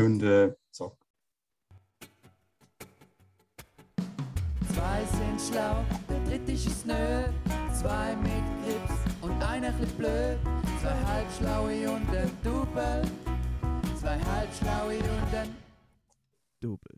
[0.00, 0.96] Äh, so.
[4.72, 7.24] Zwei sind schlau, der dritte ist es nö.
[7.78, 8.32] Zwei mit
[8.64, 10.38] Grips und einer bisschen blöd.
[10.80, 13.02] Zwei halbschlaue und ein Double.
[14.00, 15.54] Zwei halbschlaue und ein
[16.62, 16.96] Double.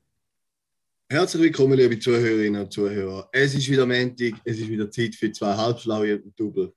[1.11, 3.29] Herzlich willkommen, liebe Zuhörerinnen und Zuhörer.
[3.32, 6.73] Es ist wieder Montag, es ist wieder Zeit für zwei Halbschlaue und ein Double.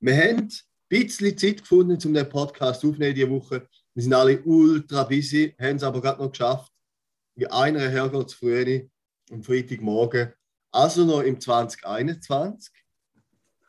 [0.00, 0.50] Wir haben ein
[0.88, 3.68] bisschen Zeit gefunden, um den Podcast aufzunehmen diese Woche.
[3.94, 6.72] Wir sind alle ultra busy, haben es aber gerade noch geschafft.
[7.36, 8.88] Wie einer hergeht zu früh
[9.30, 10.32] am Freitagmorgen,
[10.72, 12.72] also noch im 2021.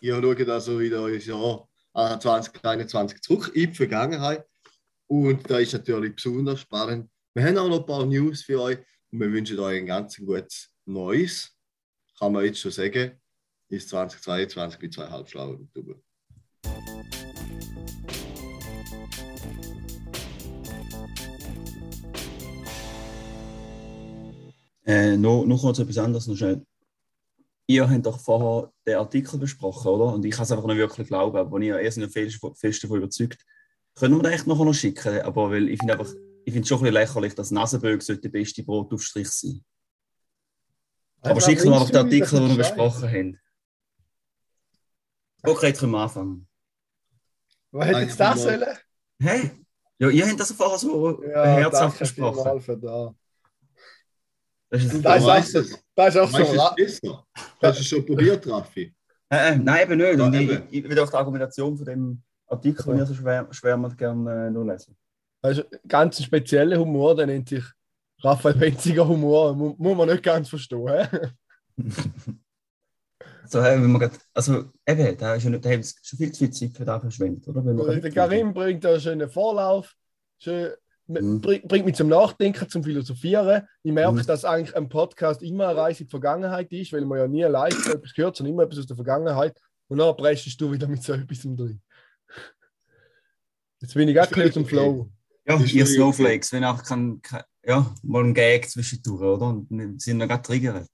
[0.01, 4.45] Ihr schaut also wieder ins Jahr 2021 zurück in die Vergangenheit.
[5.07, 7.09] Und da ist natürlich besonders spannend.
[7.35, 8.79] Wir haben auch noch ein paar News für euch
[9.11, 11.55] und wir wünschen euch ein ganz gutes Neues.
[12.17, 13.21] Kann man jetzt schon sagen,
[13.69, 16.01] ist 2022 mit zwei halbschlauen Double.
[24.85, 26.65] Äh, noch, noch kurz etwas anderes, noch schnell.
[27.67, 30.13] Ihr habt doch vorher den Artikel besprochen, oder?
[30.13, 32.97] Und ich kann es einfach nicht wirklich glauben, aber ich erst noch fest, fest davon
[32.97, 33.43] überzeugt.
[33.95, 35.21] Können wir den echt noch, noch schicken?
[35.21, 36.13] Aber weil ich finde einfach,
[36.45, 39.65] ich finde es schon ein bisschen lächerlich, dass Nasenbögen der beste Brotaufstrich sein
[41.21, 43.39] Aber Ja, schicken wir einfach den Artikel, den wir besprochen haben.
[45.41, 46.47] Okay, jetzt können wir anfangen.
[47.71, 48.77] Was hätte jetzt das sollen?
[49.19, 49.51] Hä?
[49.97, 53.15] Ja, ihr habt das vorher so Ja, herzhaft danke besprochen.
[54.83, 55.01] Das.
[55.01, 55.83] Das ist Das ist, es.
[55.95, 56.37] das ist auch so.
[56.37, 57.25] Weißt es ist besser?
[57.61, 58.93] Hast du es schon probiert, Raffi?
[59.29, 60.19] Äh, äh, nein, eben nicht.
[60.19, 60.63] Ja, Und ich, eben.
[60.69, 64.47] ich, ich will auch die Argumentation von dem Artikel, den ihr so schwer, schwärmt, gerne
[64.47, 64.95] äh, nur lesen.
[65.41, 67.63] Das ist ein ganz spezieller Humor, der nennt sich
[68.21, 69.55] Raphael Benziger Humor.
[69.55, 71.07] Mu muss man nicht ganz verstehen.
[73.47, 76.17] So, äh, wenn man grad, also, eben, da, ist ja nicht, da haben sie schon
[76.17, 77.63] viel zu viel Zeit für das verschwendet, oder?
[77.63, 79.93] Wenn man Der Karim bringt da einen schönen Vorlauf,
[80.39, 80.71] schön,
[81.07, 81.41] Mhm.
[81.41, 83.67] bringt, mich zum Nachdenken, zum Philosophieren.
[83.83, 84.25] Ich merke, Mhm.
[84.25, 87.43] dass eigentlich ein Podcast immer eine Reise in die Vergangenheit ist, weil man ja nie
[87.43, 89.59] live etwas gehört, sondern immer etwas aus der Vergangenheit.
[89.87, 91.81] Und dann preschst du wieder mit so etwas drin.
[93.81, 94.65] Jetzt bin ich gerade Völlig zum.
[94.65, 95.09] Flow.
[95.47, 99.47] Ja, ihr Snowflakes, wenn auch kein, kein, ja, mal ein Gag zwischendurch, oder?
[99.49, 100.89] Und wir sind noch gerade triggert.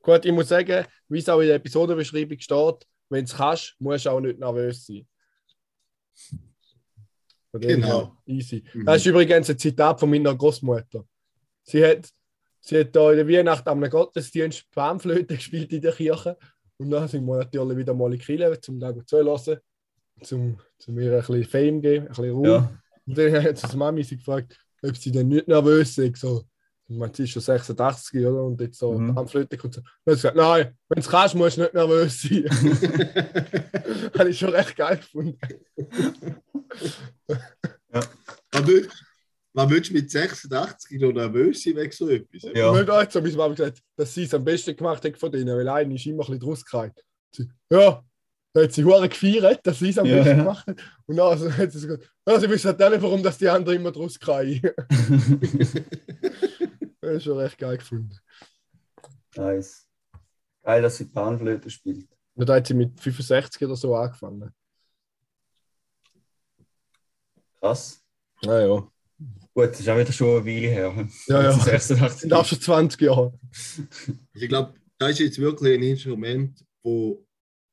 [0.00, 3.76] Gut, ich muss sagen, wie es auch in der Episodenbeschreibung steht, wenn du es kannst,
[3.78, 5.06] musst du auch nicht nervös sein.
[7.52, 8.16] Genau.
[8.26, 8.64] Easy.
[8.72, 8.86] Mhm.
[8.86, 11.04] Das ist übrigens ein Zitat von meiner Großmutter.
[11.62, 12.08] Sie hat,
[12.60, 16.36] sie hat da in der Weihnacht am Gottesdienst Panflöte gespielt in der Kirche.
[16.78, 19.58] Und dann sind wir natürlich wieder mal in die Kirche, um da zuzuhören,
[20.22, 22.48] zum, zum ihr ein bisschen Fame geben, ein bisschen Ruhe.
[22.48, 22.78] Ja.
[23.06, 26.16] Und dann hat sie Mami sie gefragt, ob sie denn nicht nervös ist.
[26.20, 26.44] So,
[26.88, 28.44] ich meine, sie ist schon 86, oder?
[28.44, 29.14] Und jetzt so Mhm.
[29.14, 29.74] Panflöte kommt.
[29.74, 29.80] so.
[29.82, 32.44] Hat sie gesagt, nein, wenn du es kannst, musst du nicht nervös sein.
[34.18, 35.38] Habe ich schon recht geil gefunden.
[39.54, 42.42] Was willst du mit 86 noch nervös sein wegen so etwas?
[42.54, 42.70] Ja.
[42.70, 45.30] Und dann hat so meine Mama gesagt, dass sie es am besten gemacht hat von
[45.30, 46.92] denen, weil einer ist immer ein bisschen.
[47.34, 48.02] Sie, Ja,
[48.54, 50.36] da hat sie hure gefeiert, dass sie es am Ja, besten ja.
[50.36, 50.76] gemacht hat.
[51.06, 53.76] Und dann also, hat sie gesagt, ja, sie wissen halt nicht, warum dass die anderen
[53.76, 54.60] immer draus kommen.
[57.00, 58.16] das ist schon recht geil gefunden.
[59.36, 59.86] nice.
[60.62, 62.08] Geil, dass sie Panflöte spielt.
[62.34, 64.50] Und da hat sie mit 65 oder so angefangen.
[67.62, 68.02] Krass.
[68.42, 68.88] Ja, ja.
[69.54, 71.08] Gut, das ist auch wieder schon eine Weile her.
[71.28, 71.48] Ja, ja.
[71.52, 72.20] Das ist 86.
[72.22, 73.32] sind auch schon 20 Jahre.
[74.34, 77.24] Ich glaube, das ist jetzt wirklich ein Instrument, wo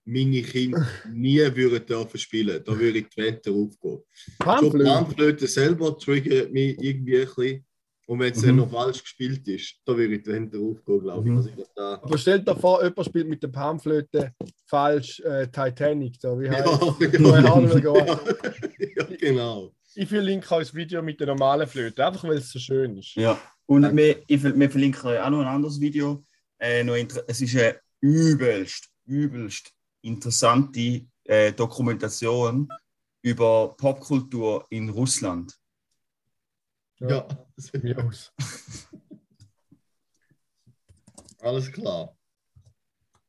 [0.06, 2.62] meine Kinder nie würden dürfen spielen.
[2.64, 4.04] Da würde ich die Wette aufgehen.
[4.38, 4.84] Panflöte.
[4.86, 7.66] Panflöte selber triggert mich irgendwie ein bisschen.
[8.08, 8.58] Und wenn es dann Mhm.
[8.58, 11.32] noch falsch gespielt ist, da würde ich die Wette aufgehen, glaube ich.
[11.32, 11.38] Mhm.
[11.38, 14.34] Also ich glaub, da, Aber stell dir vor, jemand spielt mit der Panflöte
[14.66, 16.20] falsch äh, Titanic.
[16.20, 16.66] Da, wie heißt
[17.00, 17.40] ja,
[17.80, 18.20] ja,
[18.80, 19.72] ja, genau.
[19.96, 23.16] Ich verlinke auch das Video mit der normalen Flöte, einfach weil es so schön ist.
[23.16, 26.24] Ja, und wir, ich, wir verlinken euch auch noch ein anderes Video.
[26.60, 32.70] Äh, noch es ist eine übelst, übelst interessante äh, Dokumentation
[33.22, 35.58] über Popkultur in Russland.
[37.00, 37.28] Ja,
[37.74, 38.34] Wie aus.
[41.40, 42.16] alles klar.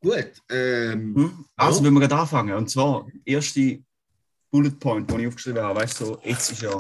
[0.01, 0.33] Gut.
[0.49, 1.45] Ähm, Hm?
[1.57, 1.85] Also, Ja.
[1.87, 2.55] wenn wir gerade anfangen.
[2.55, 3.83] Und zwar, erste
[4.51, 6.73] Bullet Point, den ich aufgeschrieben habe, weißt du, so, jetzt ist ja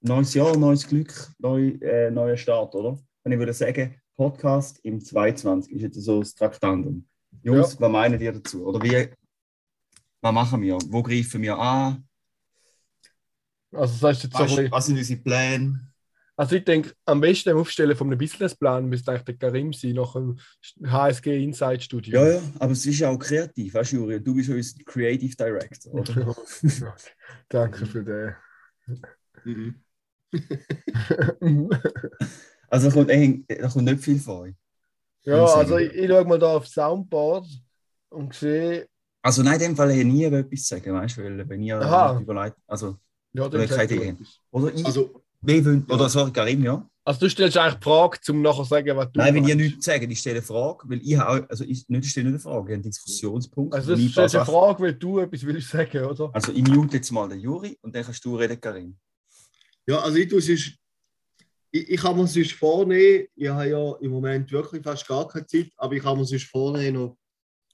[0.00, 2.98] neues Jahr, neues Glück, neu, äh, neuer Start, oder?
[3.24, 7.06] Und ich würde sagen, Podcast im 22 ist jetzt so das Traktandum.
[7.42, 8.66] Jungs, was meinen ihr dazu?
[8.66, 9.08] Oder wie,
[10.20, 10.78] was machen wir?
[10.88, 12.08] Wo greifen wir an?
[13.72, 15.87] Also, das ist jetzt so Was, bisschen, was sind unsere Pläne?
[16.38, 19.94] Also ich denke, am besten im Aufstellen von einem Businessplan müsste eigentlich der Karim sein,
[19.94, 20.38] nach dem
[20.86, 22.20] HSG Inside Studio.
[22.24, 24.22] Ja, ja, aber es ist ja auch kreativ, weißt du, Juri?
[24.22, 26.36] Du bist ja unser Creative Director, oder?
[27.48, 28.34] Danke für den.
[29.44, 29.74] mhm.
[32.70, 34.46] Also da kommt, eigentlich- da kommt nicht viel vor.
[35.24, 37.46] ja, also ich, ich schaue mal da auf Soundboard
[38.10, 38.86] und sehe,
[39.22, 41.80] Also nein, in dem Fall hätte ich nie etwas sagen, weißt du, weil wenn ihr
[41.80, 42.20] Aha.
[42.20, 42.96] überlegt, also,
[43.32, 44.16] ja, dann keine Idee.
[44.50, 45.94] oder ich, Also, Ja.
[45.94, 46.88] oder sorry, Karim, ja.
[47.04, 49.56] Also du stellst eigentlich die Frage, um nachher zu sagen, was du Nein, wenn ihr
[49.56, 49.70] meinst.
[49.70, 52.26] nichts sagen, ich stelle eine Frage, weil ich habe, auch- also ich, nicht, ich stelle
[52.30, 53.74] nicht eine Frage, ich habe einen Diskussionspunkt.
[53.74, 56.30] Also du ich stellst eine Frage, weil du etwas willst sagen, oder?
[56.34, 58.98] Also ich mute jetzt mal den Juri und dann kannst du reden, Karim.
[59.86, 60.74] ja, also ich tue sonst,
[61.70, 65.46] ich, ich kann mir sonst vornehmen, ich habe ja im Moment wirklich fast gar keine
[65.46, 67.16] Zeit, aber ich kann mir sonst vornehmen, noch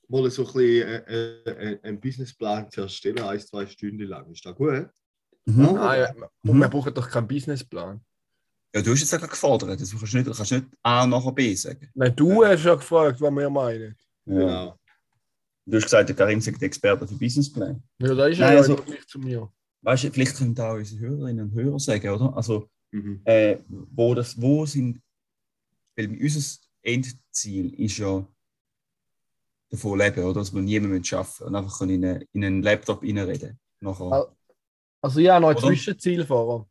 [0.09, 4.31] mal so ein bisschen äh, äh, einen Businessplan zu erstellen, ein, zwei Stunden lang.
[4.31, 4.89] Ist das gut?
[5.47, 5.77] Mhm.
[5.77, 6.13] Ah, ja.
[6.43, 6.61] Und Mhm.
[6.61, 8.01] wir brauchen doch keinen Businessplan.
[8.75, 11.33] Ja, du hast jetzt ja gefordert, also du kannst nicht, du kannst nicht A nachher
[11.33, 11.89] B sagen.
[11.95, 13.95] Nein, du hast ja gefragt, was wir meinen.
[14.27, 14.77] Genau.
[15.67, 17.83] Du hast gesagt, der Karim sagt Experte für Businessplan.
[17.99, 19.51] Ja, da ist er Nein, ja also- gleich zu mir.
[19.83, 22.35] Weißt du, vielleicht können da auch unsere Hörerinnen und Hörer sagen, oder?
[22.37, 23.21] Also, Mhm.
[23.25, 25.01] äh, wo, das, wo sind,
[25.97, 28.27] weil unser Endziel ist ja
[29.71, 30.41] davon leben, oder?
[30.41, 33.59] Dass wir niemanden arbeiten und einfach in, eine, in einen Laptop reinreden.
[33.81, 34.35] Nachher.
[35.05, 35.67] Also ich habe noch ein Oder?
[35.67, 36.67] Zwischenziel vor.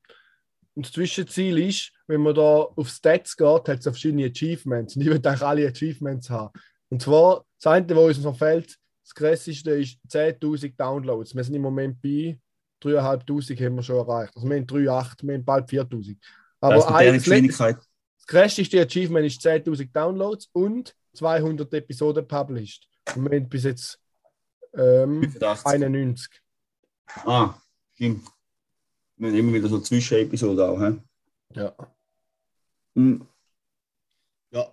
[0.73, 4.95] Und das Zwischenziel ist, wenn man da auf Stats geht, hat es verschiedene Achievements.
[4.95, 6.51] Und ich würde eigentlich alle Achievements haben.
[6.89, 11.35] Und zwar, das eine, was uns noch fehlt, das krasseste ist 10.000 Downloads.
[11.35, 12.39] Wir sind im Moment bei
[12.83, 14.35] 3'500 haben wir schon erreicht.
[14.35, 16.17] Also wir haben 3,8, wir haben bald 4.000.
[16.59, 17.75] Aber das ein, Geschwindigkeit.
[17.75, 22.87] das krasseste Achievement ist 10.000 Downloads und 200 Episoden published.
[23.15, 23.99] Und wir haben bis jetzt
[24.73, 25.65] ähm, 85.
[25.67, 26.41] 91.
[27.25, 27.53] Ah,
[28.03, 28.27] stimmt.
[29.17, 30.79] Wir haben immer wieder so Zwischenepisoden auch.
[30.81, 31.59] He?
[31.59, 31.75] Ja.
[32.95, 33.25] Hm,
[34.51, 34.67] Ja,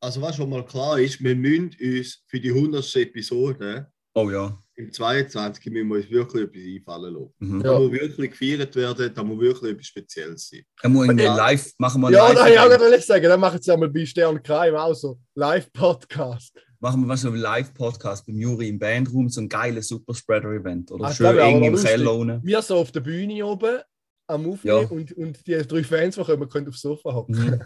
[0.00, 2.96] also was schon mal klar ist, wir müssen uns für die 100.
[2.96, 4.56] Episode Oh ja.
[4.76, 5.66] im 22.
[5.72, 7.34] müssen wir uns wirklich etwas einfallen lassen.
[7.38, 7.60] Mhm.
[7.60, 7.72] Ja.
[7.72, 10.62] Da muss wirklich gefeiert werden, da muss wirklich etwas Spezielles sein.
[10.82, 11.36] Dann muss irgendwie Ja.
[11.36, 13.90] live machen wir Ja, live da habe ich auch gerade sagen, dann machen sie einmal
[13.90, 15.18] bei Stern Crime auch so.
[15.34, 16.56] Live-Podcast.
[16.84, 20.92] Machen wir was so ein Live-Podcast beim Juri im Bandraum, so ein geiles Superspreader-Event.
[20.92, 21.76] Oder Ah, das schön eng im.
[21.76, 22.44] Keller unten.
[22.44, 23.78] Wir so auf der Bühne oben
[24.26, 24.88] am Aufnehmen Ja.
[24.88, 27.34] und, und die drei Fans, die kommen, können aufs Sofa hocken.
[27.36, 27.60] Mhm.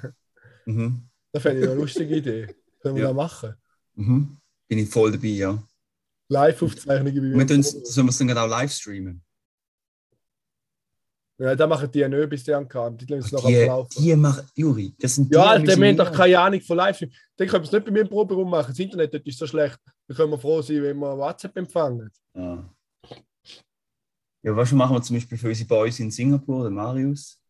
[0.74, 1.02] Mhm.
[1.32, 2.46] Das fände ich eine lustige Idee.
[2.82, 3.08] Können wir Ja.
[3.08, 3.54] das machen?
[3.94, 4.36] Mhm.
[4.68, 5.62] Bin ich voll dabei, ja.
[6.28, 7.62] Live-Aufzeichnungen bei mir.
[7.62, 9.22] sollen wir es dann auch live streamen?
[11.40, 12.96] Ja, das machen die ja nicht bis Stern Crime.
[12.96, 14.02] Die lassen es noch Die, ablaufen.
[14.02, 16.76] die machen, Juri, das sind die, Ja, die Alter, wir haben doch keine Ahnung von
[16.76, 18.70] live Dann können wir es nicht bei mir im Proberaum machen.
[18.70, 19.78] Das Internet dort ist so schlecht.
[20.08, 22.10] Dann können wir froh sein, wenn wir WhatsApp empfangen.
[22.34, 22.68] Ja.
[24.42, 27.40] Ja, was machen wir zum Beispiel für unsere Boys in Singapur, den Marius?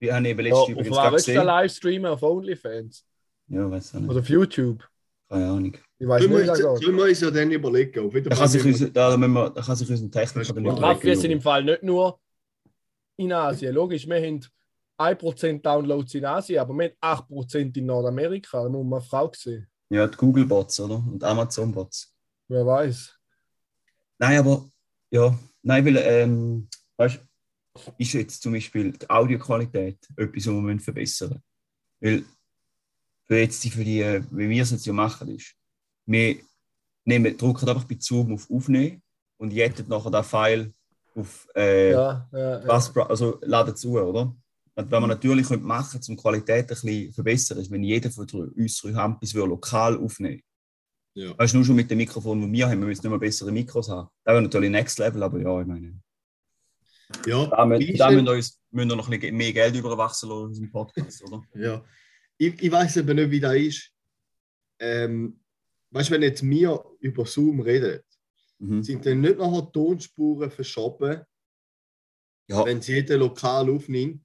[0.00, 1.44] Wir haben eben Ja, letztes auf übrigens da gesehen.
[1.44, 2.06] live streamen?
[2.10, 3.04] Auf OnlyFans?
[3.48, 4.10] Ja, weiß auch nicht.
[4.10, 4.88] Oder auf YouTube?
[5.28, 5.76] Keine Ahnung.
[5.98, 8.06] Ich weiß nicht, wir, wie wir uns ja dann überlegen.
[8.06, 11.02] Auf Da kann sich, müssen unser, da, wir, da kann sich unser Techniker dann überlegen,
[11.02, 12.18] wir sind im Fall nicht nur
[13.20, 13.74] in Asien.
[13.74, 14.40] Logisch, wir haben
[14.98, 18.62] 1% Downloads in Asien, aber wir haben 8% in Nordamerika.
[18.62, 19.66] Da muss man eine Frau sehen.
[19.90, 20.96] Ja, die Google-Bots, oder?
[20.96, 22.14] Und Amazon-Bots.
[22.48, 23.16] Wer weiß.
[24.18, 24.68] Nein, aber
[25.10, 30.80] ja, nein, weil, ähm, weißt du, ist jetzt zum Beispiel die Audioqualität etwas, was wir
[30.80, 31.42] verbessern
[32.00, 32.26] müssen.
[33.28, 35.54] Weil jetzt die, für die, wie wir es jetzt ja machen, ist,
[36.06, 36.36] wir
[37.04, 39.02] nehmen, drücken einfach bei Zoom auf Aufnehmen
[39.38, 40.72] und jetten nachher den File
[41.14, 42.68] auf äh, Ja, ja, ja.
[42.68, 44.34] was, also laden zu, oder?
[44.76, 47.70] Und was man natürlich könnte machen könnte, um die Qualität ein bisschen zu verbessern, ist,
[47.70, 50.42] wenn jeder von uns drei Hampis würde lokal aufnehmen
[51.14, 51.36] Ja.
[51.38, 53.50] Weißt du, nur schon mit dem Mikrofon, das wir haben, wir müssen nicht mehr bessere
[53.52, 54.08] Mikros haben.
[54.24, 56.00] Das wäre natürlich Next Level, aber ja, ich meine.
[57.26, 60.28] Ja, Da, müssen- da müssen wir uns müssen wir noch ein bisschen mehr Geld überwachsen
[60.28, 61.42] lassen in unserem Podcast, oder?
[61.54, 61.84] Ja.
[62.38, 63.90] Ich, ich weiß eben nicht, wie das ist.
[64.78, 65.40] Ähm,
[65.90, 68.00] weißt du, wenn jetzt wir über Zoom reden,
[68.62, 68.82] Mhm.
[68.82, 71.22] sind dann nicht nachher die Tonspuren verschoben,
[72.48, 74.22] Ja, wenn es jeder lokal aufnimmt?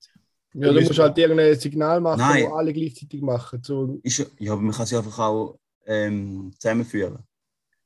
[0.53, 2.45] ja, du musst halt irgendein Signal machen, Nein.
[2.49, 3.61] wo alle gleichzeitig machen.
[3.63, 7.19] So, ist, ja- aber man kann sie einfach auch ähm, zusammenführen.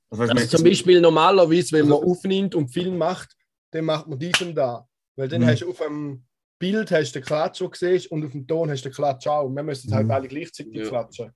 [0.10, 3.36] Also, weißt, also man- zum Beispiel normalerweise, wenn man Also- aufnimmt und Film macht,
[3.72, 4.88] dann macht man dies und da.
[5.16, 5.46] Weil dann Mhm.
[5.48, 6.24] hast du auf dem
[6.58, 8.96] Bild hast du den Klatsch, den du siehst, und auf dem Ton hast du den
[8.96, 9.46] Klatsch auch.
[9.46, 10.12] Und wir müssen halt Mhm.
[10.12, 10.88] alle gleichzeitig Ja.
[10.88, 11.32] klatschen.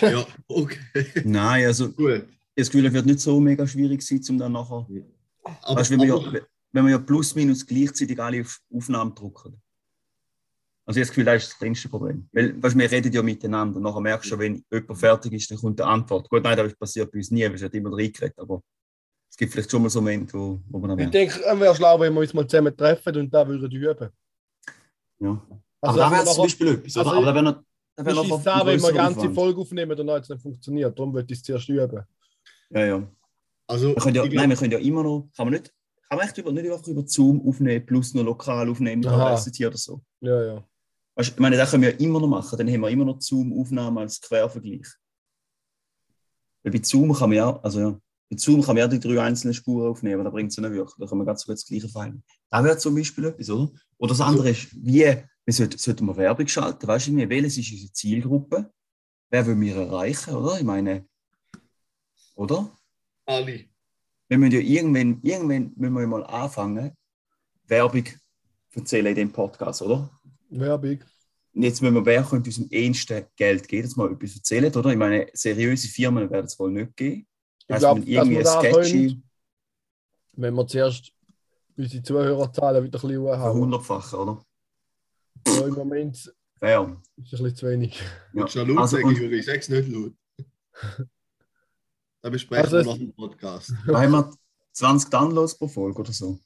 [0.00, 0.78] Ja, okay.
[1.24, 2.24] Nein, also Gut.
[2.56, 4.86] Das Gefühl, es wird nicht so mega schwierig sein, um dann nachher.
[5.62, 6.40] Aber, weißt, wenn, wir aber, ja,
[6.72, 9.60] wenn wir ja plus minus gleichzeitig alle auf Aufnahmen drucken.
[10.84, 12.28] Also ich habe das Gefühl, das ist das kleinste Problem.
[12.32, 13.78] Weil weißt, wir reden ja miteinander.
[13.78, 16.28] Nachher merkst du schon, wenn jemand fertig ist, dann kommt die Antwort.
[16.28, 18.38] Gut, nein, das passiert bei uns nie, weil es wird immer reingeredet.
[18.38, 18.62] Aber
[19.30, 21.74] es gibt vielleicht schon mal so Momente, wo, wo man dann Ich denke, es wäre
[21.74, 24.10] schlau, wenn wir uns mal zusammen treffen und da würden üben.
[25.20, 25.40] Ja.
[25.80, 26.96] Also, aber da wäre zum wir Beispiel etwas.
[26.96, 27.18] also oder?
[27.18, 27.62] aber da wäre noch.
[27.94, 29.30] Da wäre noch Ich sage, wenn wir eine ganze.
[29.30, 30.98] Folge aufnehmen, dann hat es nicht funktioniert.
[30.98, 32.02] Darum würde ich es zuerst üben.
[32.74, 33.08] Ja, ja.
[33.66, 35.28] also, Wir können ja, nein, wir können ja immer noch.
[35.36, 35.72] Kann man nicht.
[36.08, 39.06] kann man echt über, nicht einfach über Zoom aufnehmen, plus noch lokal aufnehmen.
[39.06, 40.02] Audacity oder so.
[40.20, 40.68] Ja, ja.
[41.14, 43.20] Weißt, ich meine, das können wir ja immer noch machen, dann haben wir immer noch
[43.20, 44.86] Zoom-Aufnahmen als Quervergleich.
[46.62, 48.00] Weil bei Zoom kann man ja, also ja,
[48.30, 50.62] bei Zoom kann man ja die drei einzelnen Spuren aufnehmen, aber da bringt es ja
[50.62, 50.96] nicht wirklich.
[50.98, 52.22] Da kann man ganz gut das gleiche File.
[52.48, 53.70] Da wäre zum Beispiel etwas, oder?
[53.98, 55.04] Oder das andere ist, wie,
[55.44, 58.72] wir sollten, sollten wir Werbung schalten, weißt du, welches ist unsere Zielgruppe?
[59.30, 60.58] Wer will wir erreichen, oder?
[60.58, 61.06] Ich meine,
[62.34, 62.70] oder?
[63.26, 63.64] Alle.
[64.28, 66.92] wir müssen ja irgendwann, irgendwann müssen wir mal anfangen,
[67.66, 70.10] Werbung zu erzählen in dem Podcast, oder?
[70.50, 70.98] Werbung.
[71.54, 74.74] Und jetzt müssen wir, wer könnte uns am ehesten Geld geben, dass wir etwas erzählen,
[74.74, 74.90] oder?
[74.90, 77.26] Ich meine, seriöse Firmen werden es wohl nicht geben.
[77.66, 79.22] Ich Heißt, glaub, wir müssen irgendwie dass wir sketchy, können-
[80.32, 81.12] Wenn wir zuerst
[81.76, 83.40] unsere Zuhörerzahlen wieder ein bisschen haben.
[83.42, 84.44] verhundertfachen, oder?
[85.46, 86.80] Ja, Im Moment ist Fair.
[86.82, 88.00] es ein bisschen zu wenig.
[88.32, 88.40] Ja.
[88.44, 89.42] Noch laut Also, sagen, Juri?
[89.42, 90.14] Sag's nicht laut.
[92.22, 93.72] Da besprechen Also wir es- nach dem Podcast.
[93.86, 94.32] Da haben wir
[94.72, 96.38] 20 Downloads pro Folge oder so.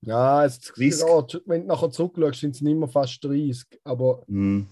[0.00, 1.00] Ja, es, 30.
[1.00, 3.64] ja, wenn du nachher zurückschaust, sind es nicht mehr fast 30.
[3.84, 4.68] Aber Mhm.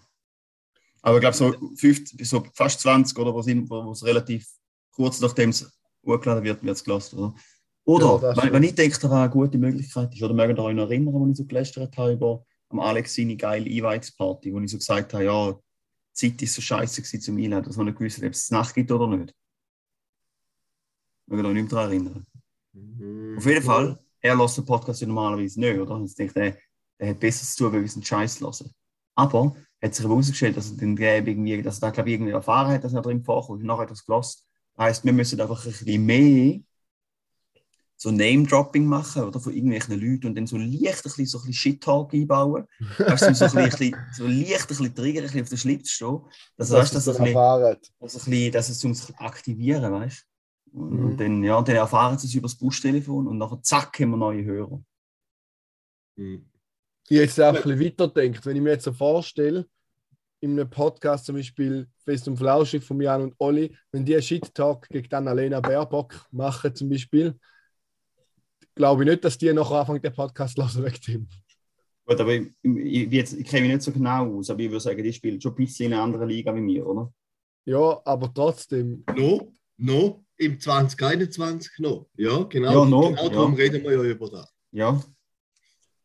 [1.02, 3.32] Aber ich glaube, so, 50, so fast 20, oder?
[3.32, 4.48] Wo es wo es relativ
[4.90, 5.70] kurz nachdem es
[6.04, 7.34] hochgeladen wird, wird es gelassen, oder?
[7.84, 10.64] Oder, Ja, wenn, wenn ich denke, da war eine gute Möglichkeit ist, oder mögt ihr
[10.64, 14.58] euch noch erinnern, als ich so gelästert habe über am Alex seine geile Einweihungsparty, wo
[14.58, 15.58] ich so gesagt habe, ja, die
[16.32, 18.74] Zeit ist so scheiße gewesen zum Einladen, dass man nicht gewusst hat, ob es Nacht
[18.74, 19.32] gibt oder nicht.
[21.26, 22.26] Mögt ihr euch nicht mehr daran erinnern?
[22.72, 23.38] Mhm.
[23.38, 25.98] Auf jeden Fall, er lässt den Podcast ja normalerweise nicht, oder?
[26.00, 26.56] Jetzt denkt er,
[26.98, 28.70] er hat besser zu tun, weil wir einen Scheiß hören.
[29.14, 32.32] Aber hat sich herausgestellt, dass er den Gräb irgendwie, dass er da, glaube ich, irgendwie
[32.32, 33.60] erfahren hat, dass er drin vorkommt.
[33.60, 34.42] Und nachher er es gelassen.
[34.74, 36.60] Das heisst, wir müssen einfach ein bisschen mehr
[37.98, 39.40] so Name-Dropping machen, oder?
[39.40, 42.66] Von irgendwelchen Leuten und dann so leicht ein bisschen, so ein bisschen Shit-Talk einbauen.
[42.98, 45.90] Weißt du, so, ein bisschen, so leicht ein bisschen triggern, ein bisschen auf den Schlips
[45.90, 46.20] stehen.
[46.56, 47.34] Dass, weißt, dass, es ein bisschen,
[47.98, 50.26] dass, ein bisschen, dass es uns aktivieren, weißt?
[50.76, 51.04] Und, Mhm.
[51.06, 54.16] und dann, ja, dann erfahren sie es über das Buschtelefon und nachher zack haben wir
[54.18, 54.82] neue Hörer.
[56.16, 56.50] Mhm.
[57.08, 58.44] Ich jetzt auch ein bisschen weiterdenkt.
[58.44, 59.66] Wenn ich mir jetzt so vorstelle,
[60.40, 64.22] in einem Podcast zum Beispiel Fest und Flauschig von Jan und Olli, wenn die einen
[64.22, 67.38] Shit-Talk gegen Annalena Baerbock machen zum Beispiel,
[68.74, 71.28] glaube ich nicht, dass die nachher anfangen, den Podcast zu dem.
[72.04, 74.80] Gut, aber ich, ich, jetzt, ich kenne mich nicht so genau aus, aber ich würde
[74.80, 77.12] sagen, die spielen schon ein bisschen in einer anderen Liga wie mir, oder?
[77.64, 79.04] Ja, aber trotzdem.
[79.16, 82.08] No, no, im 2021 noch.
[82.16, 82.84] Ja, genau.
[82.84, 83.64] Ja, noch, genau darum ja.
[83.64, 84.52] reden wir ja über das.
[84.72, 85.00] Ja.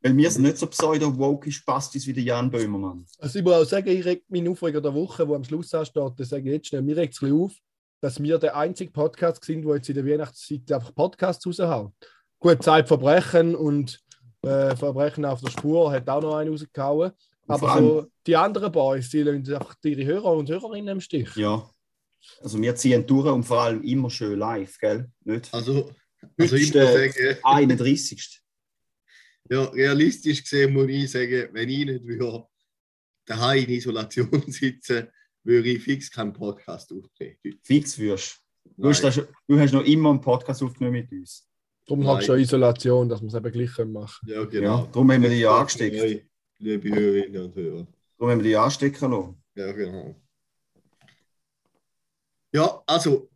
[0.01, 3.05] Weil wir sind nicht so pseudo-woke Spastis wie der Jan Böhmermann.
[3.19, 6.13] Also ich muss auch sagen, ich reg meinen Aufreger der Woche, wo am Schluss ansteht,
[6.17, 7.53] das sage ich jetzt schnell, mir regt es ein bisschen auf,
[8.01, 11.93] dass wir der einzige Podcast sind, wo jetzt in der Weihnachtszeit einfach Podcasts raushauen.
[12.39, 13.99] Gut, Zeitverbrechen und
[14.41, 17.11] äh, Verbrechen auf der Spur hat auch noch einen rausgehauen.
[17.47, 21.35] Aber so die anderen Boys, die lassen einfach ihre Hörer und Hörerinnen im Stich.
[21.35, 21.69] Ja.
[22.41, 25.09] Also wir ziehen durch und vor allem immer schön live, gell?
[25.23, 25.53] Nicht?
[25.53, 25.91] Also,
[26.37, 28.41] also ich ist muss sagen, 31.
[29.49, 32.45] ja, realistisch gesehen muss ich sagen, wenn ich nicht würde,
[33.25, 35.07] daheim in Isolation sitzen,
[35.43, 37.37] würde ich fix keinen Podcast aufnehmen.
[37.63, 38.39] Fix wirst.
[38.77, 39.15] Du hast, das
[39.47, 41.47] du hast noch immer einen Podcast aufgenommen mit uns.
[41.85, 42.09] Darum Nein.
[42.09, 44.85] habe ich schon Isolation, dass wir es eben gleich können machen Ja, Ja, genau.
[44.91, 46.25] darum haben wir dich angesteckt.
[46.59, 47.87] Liebe Hörerinnen und Hörer.
[48.17, 49.43] Darum haben wir dich anstecken lassen.
[49.55, 50.15] Ja, genau.
[52.53, 53.29] Ja, also,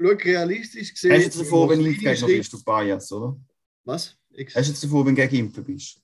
[0.00, 1.12] schau, realistisch gesehen.
[1.12, 3.38] Hast du jetzt davor, wenn impfen Schritt- bist, du Bias, oder?
[3.84, 4.16] Was?
[4.30, 6.02] Ich, Hast du jetzt davor, wenn du gegen Impfen bist?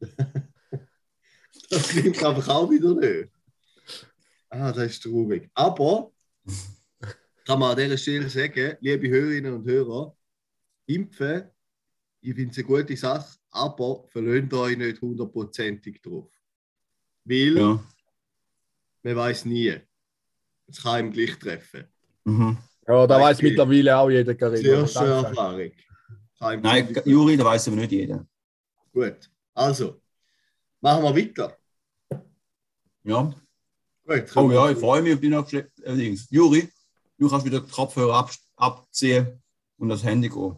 [1.70, 3.30] das klingt einfach auch wieder nicht.
[4.48, 5.50] Ah, das ist traurig.
[5.54, 6.12] Aber
[7.44, 10.16] kann man an dieser Stelle sagen, liebe Hörerinnen und Hörer,
[10.86, 11.44] impfen,
[12.20, 16.30] ich finde es eine gute Sache, aber verlöhnt euch nicht hundertprozentig drauf.
[17.24, 17.84] Weil Ja.
[19.02, 19.74] man weiß nie.
[20.68, 21.84] Es kann ihm gleich treffen.
[22.24, 22.56] Mhm.
[22.86, 24.60] Ja, da weiß mittlerweile auch jeder Carina.
[24.62, 25.28] Zuerst schon Danke.
[25.28, 26.62] Erfahrung.
[26.62, 28.26] Nein, Juri, da weiß aber nicht jeder.
[28.92, 29.30] Gut.
[29.54, 30.00] Also,
[30.80, 31.56] machen wir weiter.
[33.04, 33.34] Ja.
[34.04, 36.28] Gut, Oh ja, ich freue mich auf die nächste Dings.
[36.30, 36.68] Juri,
[37.18, 39.42] du kannst wieder die Kopfhörer ab, abziehen
[39.78, 40.56] und das Handy gehen.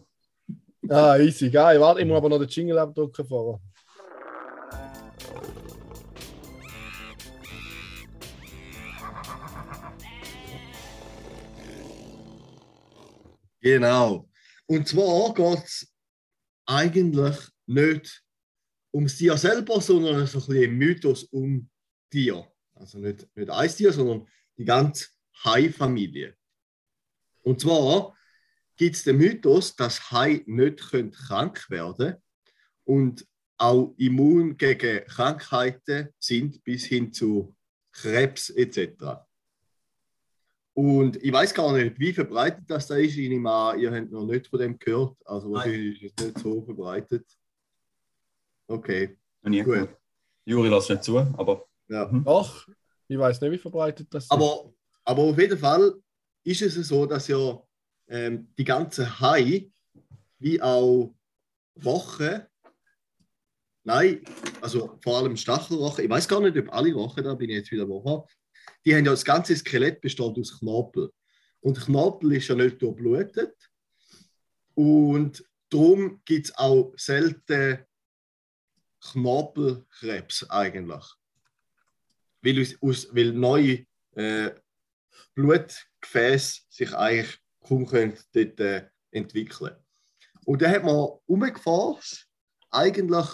[0.87, 1.79] Ah, easy, geil.
[1.79, 3.59] Warte, ich muss aber noch den Jingle abdrucken vorher.
[13.61, 14.29] Genau.
[14.65, 15.93] Und zwar geht es
[16.65, 18.23] eigentlich nicht
[18.93, 21.69] ums Tier selber, sondern so ein bisschen Mythos um
[22.09, 22.47] Tier.
[22.73, 25.07] Also nicht, nicht ein Tier, sondern die ganze
[25.43, 26.35] Hai-Familie.
[27.41, 28.15] Und zwar
[28.75, 32.23] gibt es den Mythos, dass Hai nicht krank werden können
[32.85, 37.55] und auch immun gegen Krankheiten sind bis hin zu
[37.91, 39.28] Krebs etc.
[40.79, 43.17] Und ich weiß gar nicht, wie verbreitet das da ist.
[43.17, 45.17] Ich nehme an, ihr habt noch nicht von dem gehört.
[45.25, 47.25] Also wahrscheinlich ist es nicht so verbreitet.
[48.65, 49.89] Okay, Noch nie Gut.
[50.45, 52.05] Juri lässt nicht zu, aber ja.
[52.23, 52.65] Doch,
[53.09, 54.31] ich weiß nicht, wie verbreitet das ist.
[54.31, 54.71] Aber,
[55.03, 55.95] aber auf jeden Fall
[56.45, 57.61] ist es so, dass ja
[58.07, 59.69] ähm, die ganze Hai
[60.37, 61.13] wie auch
[61.83, 62.43] Rochen,
[63.83, 64.23] nein,
[64.61, 67.71] also vor allem Stachelrochen, ich weiß gar nicht, ob alle Rochen, da bin ich jetzt
[67.71, 68.25] wieder woher,
[68.85, 71.11] die haben ja das ganze Skelett besteht aus Knorpel.
[71.61, 73.55] Und Knorpel ist ja nicht durchblutet.
[74.75, 77.85] Und darum gibt es auch selten
[79.01, 81.05] Knorpelkrebs eigentlich.
[82.41, 83.85] Weil, aus, weil neue
[84.15, 84.51] äh,
[85.35, 89.75] Blutgefäße sich eigentlich kaum können dort, äh, entwickeln
[90.45, 92.27] Und dann hat man umgeforscht,
[92.71, 93.27] eigentlich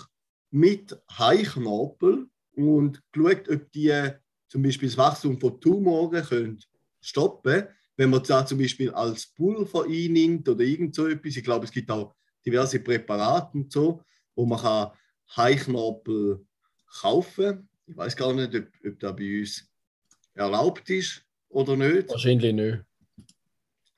[0.51, 4.11] mit Haiknorpel und geschaut, ob die
[4.47, 6.59] zum Beispiel das Wachstum von Tumoren können
[7.01, 11.37] stoppen wenn man da zum Beispiel als Pulver einnimmt oder irgend so etwas.
[11.37, 14.01] Ich glaube, es gibt auch diverse Präparate und so,
[14.35, 14.91] wo man kann
[17.01, 19.69] kaufen Ich weiß gar nicht, ob, ob das bei uns
[20.33, 22.09] erlaubt ist oder nicht.
[22.09, 22.79] Wahrscheinlich nicht.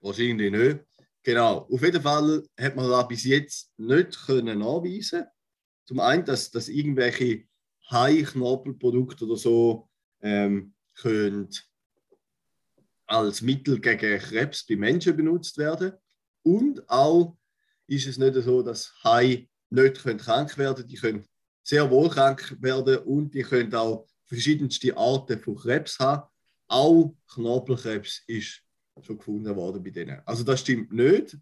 [0.02, 0.80] Wahrscheinlich nicht.
[1.24, 1.68] Genau.
[1.70, 5.26] Auf jeden Fall hat man da bis jetzt nicht können nachweisen.
[5.86, 7.46] Zum einen, dass, dass irgendwelche
[7.90, 9.87] High-Knorpelprodukte oder so
[10.22, 11.50] ähm, können
[13.06, 15.94] als Mittel gegen Krebs bei Menschen benutzt werden.
[16.44, 17.38] Und auch
[17.88, 20.88] ist es nicht so, dass Hai nicht können krank werden können.
[20.88, 21.26] Die können
[21.64, 26.28] sehr wohl krank werden und die können auch verschiedenste Arten von Krebs haben.
[26.68, 28.62] Auch Knorpelkrebs ist
[29.02, 30.22] schon gefunden worden bei denen.
[30.26, 31.38] Also das stimmt nicht.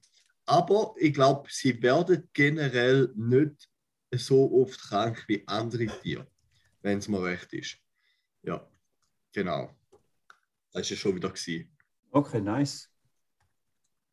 [0.46, 3.67] Aber ich glaube, sie werden generell nicht
[4.12, 6.27] so oft krank wie andere Tiere,
[6.82, 7.77] wenn es mir recht ist.
[8.45, 8.67] Ja,
[9.33, 9.75] genau.
[10.71, 11.29] Das war ja schon wieder.
[11.29, 11.69] Gewesen.
[12.11, 12.89] okay, nice.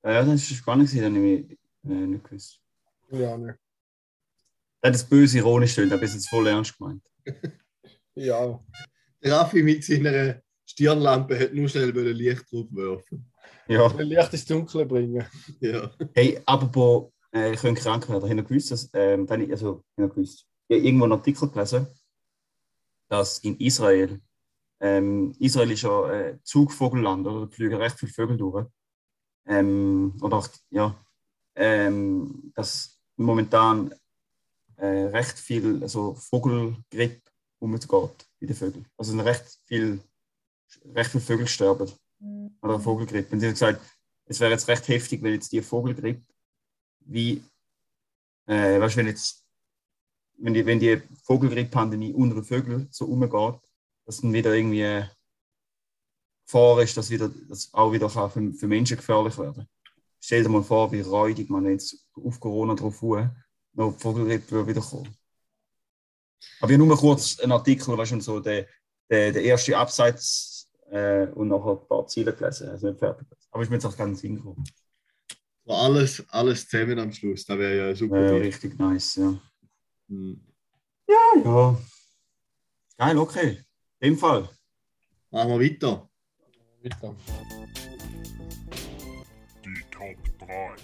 [0.05, 2.61] Ja, das ist spannend, gewesen, das habe ich äh, nicht gewusst.
[3.11, 3.37] Ja.
[3.37, 7.03] Er hat das böse ironisch gestellt, aber ist jetzt voll ernst gemeint.
[8.15, 8.63] Ja.
[9.23, 13.33] Der Raffi mit seiner Stirnlampe hat nur schnell wollen Licht drauf werfen.
[13.69, 13.87] Ja.
[13.87, 15.25] Ein Licht ins Dunkle bringen.
[15.61, 15.91] Ja.
[16.13, 18.25] Hey, apropos, äh, ich könnte krank werden.
[18.25, 21.05] Ich habe noch gewusst, dass, ähm, ich, also, ich habe noch gewusst, ich habe irgendwo
[21.05, 21.87] einen Artikel gelesen,
[23.13, 24.23] dass in Israel,
[24.81, 27.47] ähm, Israel ist ja äh, Zugvogelland, oder?
[27.47, 28.67] Da fliegen recht viele Vögel durch.
[29.45, 30.97] Ähm, oder auch, ja,
[31.55, 33.95] ähm, dass momentan
[34.77, 37.21] äh, recht viel also Vogelgrippe
[37.59, 37.87] umgeht
[38.41, 38.87] bei den Vögeln.
[38.97, 40.01] Also recht viel,
[40.95, 41.93] recht viele Vögel sterben.
[42.63, 43.35] Oder Vogelgrippe.
[43.35, 43.83] Und sie haben gesagt,
[44.25, 46.25] es wäre jetzt recht heftig, wenn jetzt die Vogelgrippe
[47.01, 47.45] wie,
[48.47, 49.42] äh, weißt du, wenn jetzt,
[50.43, 53.61] wenn die, wenn die Vogelgrippe-Pandemie unter den Vögeln so umgeht,
[54.05, 55.05] dass dann wieder irgendwie äh,
[56.45, 59.67] Gefahr ist, dass wieder, das auch wieder kann für, für Menschen gefährlich werden.
[60.21, 63.03] Stell dir mal vor, wie räudig man jetzt auf Corona drauf
[63.75, 65.17] noch Vogelgrippe wieder kommen.
[66.61, 68.67] Aber ich habe nur kurz einen Artikel, weißt du, so der,
[69.09, 73.27] der, der erste Abseits äh, und nachher ein paar Ziele gelesen, also nicht fertig.
[73.51, 74.65] Aber ich bin jetzt auch ganz hingekommen.
[75.67, 77.45] Alles, alles zusammen am Schluss.
[77.47, 78.21] Das wäre ja super.
[78.21, 78.43] Deal.
[78.43, 79.41] richtig nice, ja.
[80.13, 80.39] Hm.
[81.09, 81.79] Ja.
[82.99, 83.65] Geil, okay.
[84.01, 84.47] In dem Fall.
[85.31, 86.07] Machen wir weiter.
[86.83, 87.17] Weiter.
[89.65, 90.77] Die Top 3.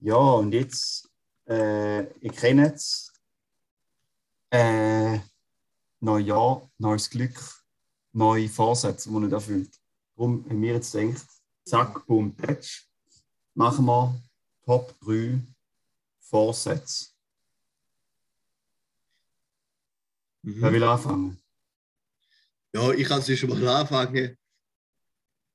[0.00, 1.10] Ja, und jetzt,
[1.46, 3.12] äh, ihr kennt es.
[4.48, 5.18] Äh,
[6.00, 7.38] Neujahr, neues Glück,
[8.12, 9.78] neue Vorsätze, die nicht erfüllt.
[10.16, 11.26] Darum haben wir jetzt gedacht,
[11.66, 12.89] zack, boom, patch,
[13.54, 14.20] machen wir
[14.64, 15.40] Top 3
[16.20, 17.06] Vorsätze.
[20.42, 20.74] Wer Mhm.
[20.74, 21.38] will anfangen?
[22.72, 24.36] Ja, ich kann es schon mal anfangen.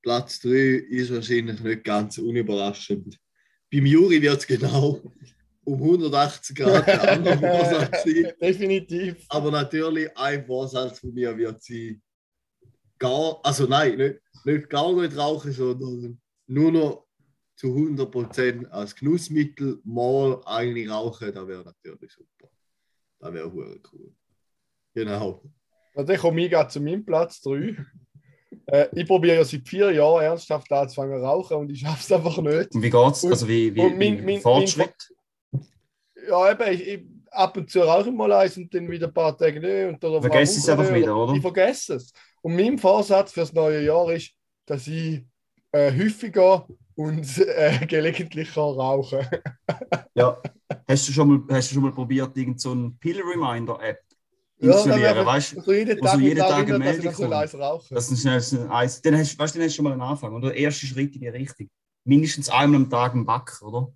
[0.02, 0.50] Platz 3
[0.90, 3.18] ist wahrscheinlich nicht ganz unüberraschend.
[3.72, 5.02] Beim Juri wird es genau
[5.64, 8.32] um 180 Grad der andere Vorsatz sein.
[8.42, 9.26] Definitiv.
[9.30, 12.02] Aber natürlich, ein Vorsatz von mir wird sein,
[13.00, 17.05] gar, also nein, nicht, nicht gar nicht rauchen, sondern nur noch
[17.56, 22.50] zu 100% als Genussmittel mal eigentlich rauchen, das wäre natürlich super.
[23.20, 24.12] Das wäre hure cool.
[24.94, 25.42] Genau.
[25.96, 27.78] Also ich komme ich gerade zu meinem Platz 3.
[28.68, 32.12] Äh, ich probiere ja seit vier Jahren ernsthaft anzufangen zu rauchen und ich schaffe es
[32.12, 32.74] einfach nicht.
[32.74, 33.24] Und wie geht's?
[33.24, 34.94] Und- Also wie, wie, mein- mein- Fortschritt?
[36.28, 39.14] Ja, eben, ich, ich, ab und zu rauche ich mal eins und dann wieder ein
[39.14, 39.94] paar Tage nicht.
[39.94, 41.34] Und dann Vergesst es einfach wieder, oder?
[41.34, 42.12] Ich vergesse es.
[42.42, 44.32] Und mein Vorsatz fürs neue Jahr ist,
[44.66, 45.24] dass ich
[45.72, 49.28] äh, häufiger und äh, gelegentlich kann rauchen
[50.16, 50.42] Ja.
[50.88, 54.00] Hast du schon mal, hast du schon mal probiert, irgendeine so eine Pill-Reminder-App?
[54.58, 55.60] installieren, dann weißt du?
[55.60, 57.30] Also jeden Tag, jeden mit Tag eine dass ich Meldung noch so kommt.
[57.32, 57.96] leise rauchen.
[57.96, 59.02] Das ist ein Eis.
[59.02, 60.34] Dann hast, weißt, du, dann hast du schon mal einen Anfang.
[60.34, 61.70] Oder der erste Schritt in die Richtung.
[62.06, 63.94] Mindestens einmal am Tag im Back, oder?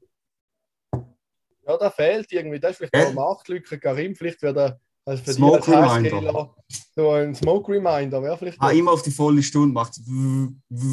[1.65, 2.59] Ja, da fehlt irgendwie.
[2.59, 3.79] Das ist vielleicht auch eine Marktlücke.
[3.79, 4.79] Karim, vielleicht wird er
[5.10, 6.56] also für Smoke als Reminder.
[6.95, 8.22] So ein Smoke Reminder.
[8.22, 10.00] Wäre vielleicht Ah, immer auf die volle Stunde macht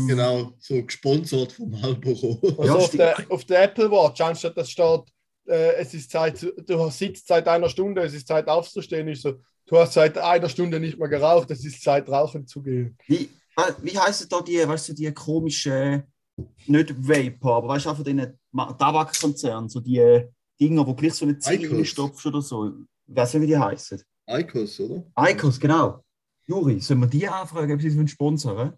[0.07, 2.39] Genau, so gesponsert vom Marlboro.
[2.59, 5.03] Also Ja, auf, der, auf der Apple Watch, anstatt dass steht,
[5.47, 9.23] äh, es ist Zeit, du hast sitzt seit einer Stunde, es ist Zeit aufzustehen, ist
[9.23, 9.35] so,
[9.67, 12.97] du hast seit einer Stunde nicht mehr geraucht, es ist Zeit, rauchen zu gehen.
[13.07, 13.29] Wie,
[13.83, 16.05] wie heißen da die, weißt du, die komischen,
[16.67, 20.25] nicht Vapor, aber weißt du, auch von Ma- Tabakkonzernen, so die
[20.61, 21.77] Dinger, wo gleich so eine Ziege Icos.
[21.79, 22.73] reinstopfst oder so.
[23.07, 24.03] Ich weiß nicht, wie die heißen.
[24.29, 25.05] Icos, oder?
[25.31, 26.05] Icos, genau.
[26.45, 28.73] Juri, sollen wir die anfragen, ob sie uns sponsoren?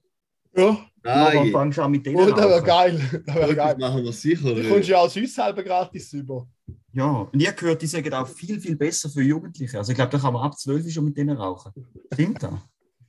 [0.55, 3.23] Ja, Aber Nein, fangst du an mit denen oh, das wäre geil.
[3.27, 3.77] Das wäre das geil.
[3.79, 4.55] machen wir sicher.
[4.55, 6.49] Du kommst ja aus uns selber gratis über.
[6.93, 9.79] Ja, und ich habe gehört, die sagen auch viel, viel besser für Jugendliche.
[9.79, 11.73] Also ich glaube, da kann man ab 12 schon mit denen rauchen.
[12.13, 12.53] Stimmt das?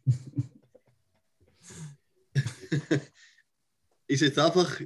[4.08, 4.82] Ist jetzt einfach,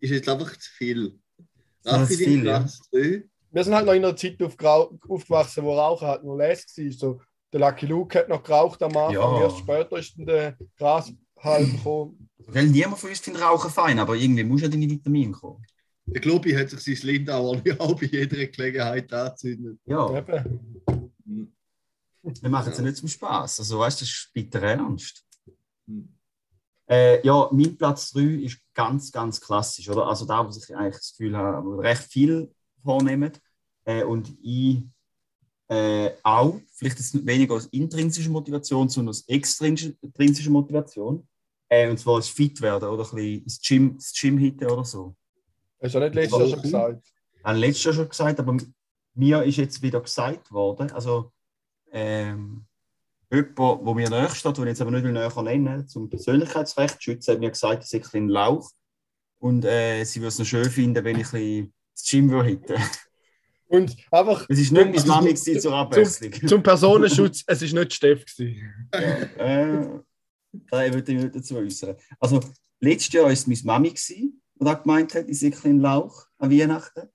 [0.00, 1.20] ist jetzt einfach zu viel.
[1.84, 2.56] Das ist Raffi, viel, dein ja.
[2.56, 3.24] Äh, Platz drei.
[3.52, 6.92] Wir sind halt noch in einer Zeit aufgewachsen, wo Rauchen halt nur les war.
[6.92, 7.20] So,
[7.52, 9.40] der Lucky Luke hat noch geraucht am Anfang, Ja.
[9.42, 11.16] erst später ist dann der Grashhalm
[11.76, 12.28] gekommen.
[12.46, 15.64] Weil niemand von uns findet Rauchen fein, aber irgendwie muss ja deine Vitamine kommen.
[16.06, 19.78] Der Globi hat sich sein Lindauer auch bei jeder Gelegenheit angezündet.
[19.84, 20.72] Ja, Eben.
[22.22, 23.60] wir machen es ja nicht zum Spaß.
[23.60, 25.24] Also weißt du, das ist bitter ernst.
[25.86, 26.08] Hm.
[26.88, 30.06] Äh, ja, mein Platz 3 ist ganz, ganz klassisch, oder?
[30.08, 33.32] Also da, wo ich eigentlich das Gefühl habe, wo recht viel vornehmen.
[33.84, 34.82] Äh, und ich
[35.68, 41.26] äh, auch, vielleicht ist es weniger aus intrinsischer Motivation, sondern aus extrinsischer Motivation.
[41.68, 44.84] Äh, und zwar das Fit werden oder ein bisschen ins Gym, ins Gym hitten oder
[44.84, 45.14] so.
[45.80, 47.12] Hast du nicht letztes Jahr schon gesagt.
[47.44, 48.56] habe ich letztes Jahr schon gesagt, aber
[49.14, 51.32] mir ist jetzt wieder gesagt worden, also
[51.92, 52.66] ähm,
[53.30, 57.32] jemand, wo mir näher steht, den ich jetzt aber nicht näher nennen zum Persönlichkeitsrecht schützen,
[57.32, 58.70] hat mir gesagt, ich sei ein Lauch
[59.38, 62.76] und äh, sie würde es noch schön finden, wenn ich ein bisschen das Gym hitten.
[63.66, 66.48] Und einfach Es ist nicht meine Mami gewesen zur Abwechslung.
[66.48, 68.88] zum Personenschutz, es ist nicht Steff gewesen.
[68.90, 69.86] äh,
[70.70, 71.96] da würde ich nicht dazu äußern.
[72.18, 72.40] Also,
[72.80, 75.80] letztes Jahr war es meine Mami, gewesen, die da gemeint hat, ich sei ein bisschen
[75.80, 77.08] Lauch an Weihnachten.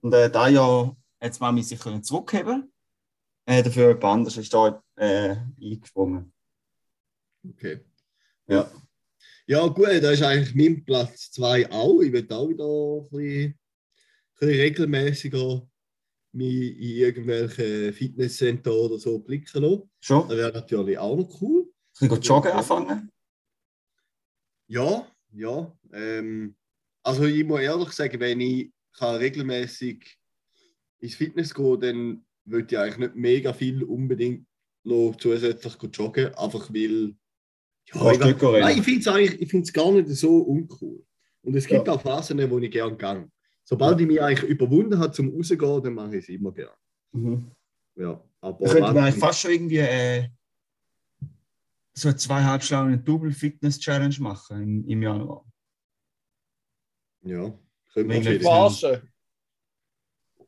[0.00, 2.72] Und äh, dieses Jahr hat die Mami sich können zurückheben
[3.46, 6.32] äh, Dafür jemand anderes ist da äh, eingesprungen.
[7.48, 7.80] Okay.
[8.46, 8.70] Ja.
[9.46, 12.00] Ja, gut, da ist eigentlich mein Platz 2 auch.
[12.00, 13.58] Ich will auch wieder ein bisschen
[14.48, 15.66] regelmäßiger
[16.32, 19.90] mich in irgendwelche Fitnesscenter oder so blicken lassen.
[20.00, 20.28] Schon?
[20.28, 21.68] Das wäre natürlich auch noch cool.
[22.00, 23.10] Ein bisschen joggen anfangen?
[24.66, 25.76] Ja, ja.
[25.92, 26.56] Ähm,
[27.02, 30.18] also ich muss ehrlich sagen, wenn ich kann regelmäßig
[31.00, 34.46] ins Fitness gehen dann würde ich eigentlich nicht mega viel unbedingt
[34.84, 37.14] noch zusätzlich joggen, einfach weil
[37.92, 38.84] ja, ich, nein, ich
[39.50, 41.04] finde es gar nicht so uncool.
[41.42, 41.94] Und es gibt Ja.
[41.94, 43.28] auch Phasen, wo ich gerne gehe.
[43.64, 46.76] Sobald ich mich eigentlich überwunden habe zum rausgehen, dann mache ich es immer gerne.
[47.12, 47.50] Mhm.
[47.96, 50.28] Ja, aber Da könnte man eigentlich fast schon irgendwie äh,
[51.94, 55.44] so eine zweieinhalb Stunden Double-Fitness-Challenge machen im, im Januar.
[57.22, 57.52] ja,
[57.92, 58.40] könnte man.
[58.40, 59.10] Verarschen.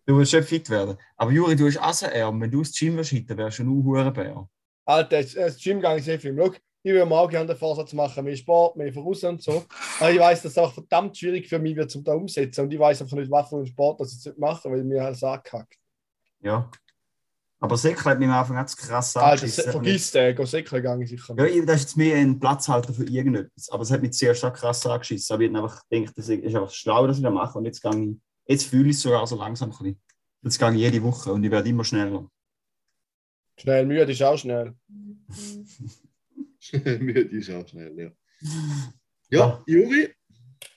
[0.04, 0.96] Du willst schon fit werden.
[1.16, 2.40] Aber Juri, du hast Assenarm.
[2.40, 4.48] Wenn du ins Gym willst, hitten, wärst du ein Hurenbär.
[4.84, 6.36] Alter, das- das Gym gehe ich sehr viel.
[6.36, 6.52] Schau,
[6.86, 9.64] ich würde mal auch gerne den Vorsatz machen, mehr Sport, mehr voraus und so.
[9.98, 12.60] Aber ich weiß, dass es auch verdammt schwierig für mich wird, um da umzusetzen.
[12.60, 15.04] Und ich weiß einfach nicht, was für einen Sport das ich jetzt mache, weil mir
[15.04, 15.74] alles angehackt.
[16.40, 16.70] Ja.
[17.58, 19.72] Aber Säckle hat mich am Anfang ganz krass Alter, angeschissen.
[19.72, 21.34] vergiss den, go Säckle gehe ich sicher.
[21.36, 23.68] Ja, ich- das ist jetzt mehr ein Platzhalter für irgendetwas.
[23.70, 25.34] Aber es hat mich zuerst auch krass angeschissen.
[25.34, 27.58] Aber ich habe einfach gedacht, das ist einfach schlau, dass ich das mache.
[27.58, 30.00] Und jetzt, gehe ich, jetzt fühle ich es sogar so langsam ein bisschen.
[30.42, 32.30] Jetzt gehe ich jede Woche und ich werde immer schneller.
[33.58, 34.74] Schnell, müde ist auch schnell.
[37.00, 38.10] Müde ist auch schnell, ja.
[39.30, 40.14] Ja, Juri,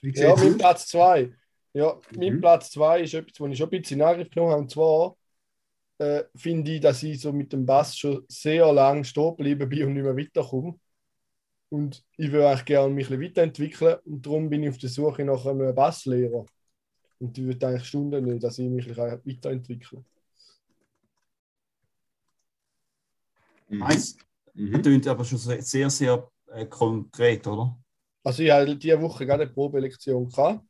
[0.02, 0.56] wie Ja, mein aus?
[0.56, 1.32] Platz 2.
[1.72, 2.40] Ja, mein Mhm.
[2.40, 4.62] Platz 2 ist etwas, was ich schon ein bisschen in Angriff genommen habe.
[4.62, 5.16] Und zwar
[5.98, 9.84] äh, finde ich, dass ich so mit dem Bass schon sehr lange stehen geblieben bin
[9.86, 10.78] und nicht mehr weiterkomme.
[11.70, 13.98] Und ich würde eigentlich gerne mich ein bisschen weiterentwickeln.
[14.04, 16.46] Und darum bin ich auf der Suche nach einem Basslehrer.
[17.20, 20.04] Und die wird eigentlich Stunden nicht, dass ich mich weiterentwickle.
[23.70, 24.20] Mhm.
[24.54, 24.82] Mhm.
[24.82, 27.78] klingt aber schon sehr, sehr, äh, konkret, oder?
[28.22, 30.64] Also ich hatte diese Woche gerade eine Probelektion gehabt.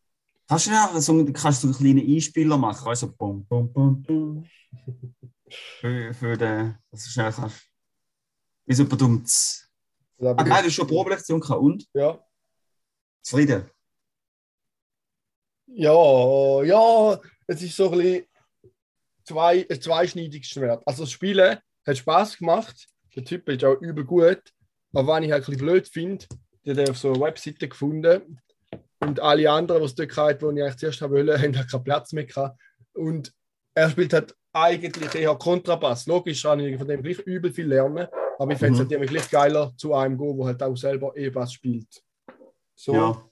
[0.48, 2.88] Kannst du ja so, kannst du einen kleinen Einspieler machen?
[2.88, 4.44] Also, bum, bum, bum, bum.
[5.80, 7.68] Für, für den, dass du schnell kannst.
[8.66, 8.84] Wie so.
[8.84, 9.68] Das
[10.20, 11.88] Ah, geil, du hast schon eine Probelektion gehabt und?
[11.94, 12.22] Ja.
[13.22, 13.68] Zufrieden?
[15.66, 18.26] Ja, ja, es ist so ein bisschen
[19.24, 20.86] zwei, ein zweischneidiges Schwert.
[20.86, 22.86] Also das Spielen hat Spaß gemacht.
[23.16, 24.42] Der Typ ist auch übel gut.
[24.92, 26.26] Aber was ich halt ein bisschen blöd finde,
[26.64, 28.40] der hat auf so einer Webseite gefunden.
[29.00, 31.70] Und alle anderen, die es dort hatten, die ich eigentlich zuerst haben wollte, haben halt
[31.70, 32.60] keinen Platz mehr gehabt.
[32.94, 33.32] Und
[33.74, 36.06] er spielt halt eigentlich eher Kontrabass.
[36.06, 38.82] Logisch kann ich von dem gleich übel viel lernen, aber ich fände es Mhm.
[38.82, 42.02] halt irgendwie gleich geiler zu einem gehen, wo halt auch selber E-Bass spielt.
[42.74, 42.94] So.
[42.94, 43.24] Ja.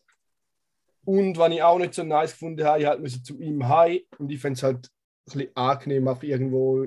[1.04, 4.00] Und was ich auch nicht so nice gefunden habe, ich halt müssen zu ihm heim
[4.18, 4.90] und ich fände es halt ein
[5.24, 6.86] bisschen angenehm, auf irgendwo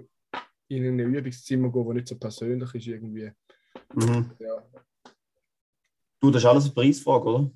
[0.72, 3.32] in ein Übungszimmer gehen, wo nicht so persönlich ist irgendwie.
[3.94, 4.32] Mhm.
[4.40, 4.64] Ja,
[6.20, 7.52] Du, das ist alles eine Preisfrage, oder?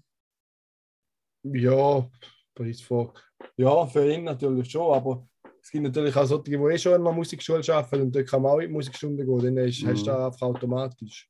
[1.44, 2.10] ja
[2.56, 3.14] Preisfrage.
[3.58, 5.28] Ja, für ihn natürlich schon, aber
[5.62, 8.42] es gibt natürlich auch solche, die eh schon in einer Musikschule arbeiten und dort kann
[8.42, 9.88] man auch in die Musikstunde gehen, dann ist, Mhm.
[9.90, 11.30] hast du das einfach automatisch.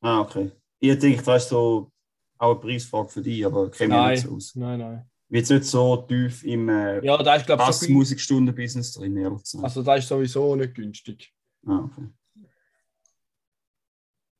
[0.00, 0.50] Ah, okay.
[0.80, 1.90] Ich denke, das ist so
[2.38, 4.10] auch eine Preisfrage für dich, aber kenne Nein.
[4.12, 4.54] nicht so aus.
[4.54, 5.10] Nein, nein.
[5.32, 7.88] Jetzt nicht so tief im äh, Ja, da ist schon günstig.
[7.88, 9.64] Bassmusikstunden-Business drin, ehrlich gesagt.
[9.64, 11.32] Also da ist sowieso nicht günstig.
[11.66, 12.06] Ah, okay.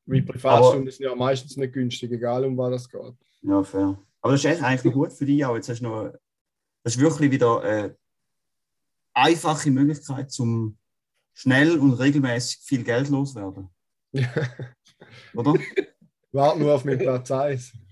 [0.05, 3.15] Weil Privatstunden sind ja meistens nicht günstig, egal um was das geht.
[3.41, 3.99] Ja, fair.
[4.21, 5.57] Aber das ist eigentlich noch gut für dich auch.
[5.57, 6.13] Jetzt hast du noch,
[6.83, 7.97] das ist wirklich wieder eine
[9.15, 10.77] einfache Möglichkeit, zum
[11.33, 13.71] schnell und regelmäßig viel Geld loswerden.
[15.35, 15.55] Oder?
[16.33, 17.73] Warte nur auf meinen Platz 1.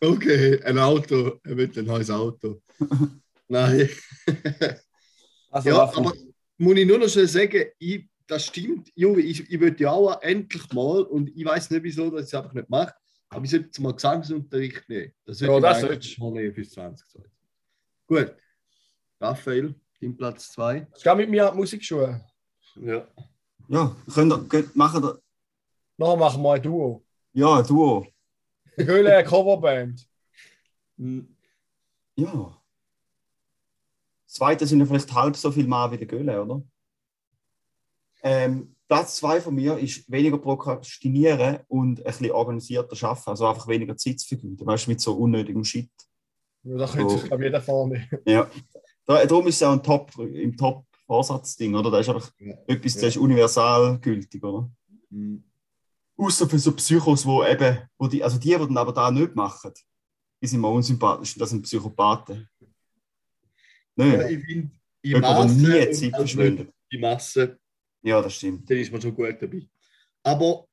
[0.00, 1.40] Okay, ein Auto.
[1.42, 2.60] Er will ein neues Auto.
[3.48, 3.88] Nein.
[5.50, 6.04] Also, Ja, Waffen.
[6.04, 6.14] aber
[6.58, 10.20] muss ich nur noch schnell sagen, ich, das stimmt, Junge, ich, ich würde ja auch
[10.20, 12.92] endlich mal, und ich weiß nicht wieso, dass ich es einfach nicht mache,
[13.30, 15.12] aber ich sollte jetzt mal Gesangsunterricht nehmen.
[15.24, 15.82] Das Ja, das
[16.18, 17.30] mal nehmen bis 2020.
[18.06, 18.34] Gut.
[19.18, 20.86] Raphael, dein Platz 2.
[20.94, 22.22] Ich gehe mit mir an die Musikschule.
[22.76, 23.08] Ja.
[23.68, 25.18] Ja, könnt ihr, könnt, machen ihr,
[25.96, 27.04] Nachher machen wir ein Duo.
[27.38, 28.06] Ja, Duo.
[28.76, 30.08] Eine Göhle Coverband.
[30.98, 31.36] Hm,
[32.16, 32.54] Ja.
[34.26, 36.62] Zweite sind ja vielleicht halb so viel Mal wie der Göhle, oder?
[38.22, 43.30] Ähm, Platz zwei von mir ist weniger prokrastinieren und ein bisschen organisierter arbeiten.
[43.30, 44.66] Also einfach weniger Zeit zu vergeuden.
[44.66, 45.90] Weißt du, mit so unnötigem Shit.
[46.64, 47.26] Ja, da könnte sich Oh.
[47.28, 48.08] glaube jeder vorne.
[48.26, 48.50] Ja.
[49.06, 51.90] Da, darum ist es auch ein Top, im Top-Vorsatzding, oder?
[51.90, 52.54] Das ist einfach Ja.
[52.66, 53.08] etwas, das Ja.
[53.08, 54.70] ist universal gültig, oder?
[55.10, 55.44] hm.
[56.20, 59.34] Außer für so Psychos, wo eben, wo die, also die, die dann aber da nicht
[59.36, 59.72] machen,
[60.42, 62.48] die sind mir unsympathisch, das sind Psychopathen.
[63.96, 64.30] Ja, Nicht?
[64.30, 64.70] ich finde,
[65.04, 66.72] die Masse nie Zeit verschwendet.
[66.92, 67.58] die Masse,
[68.02, 68.68] Ja, das stimmt.
[68.68, 69.68] dann ist man schon gut dabei.
[70.24, 70.66] Aber,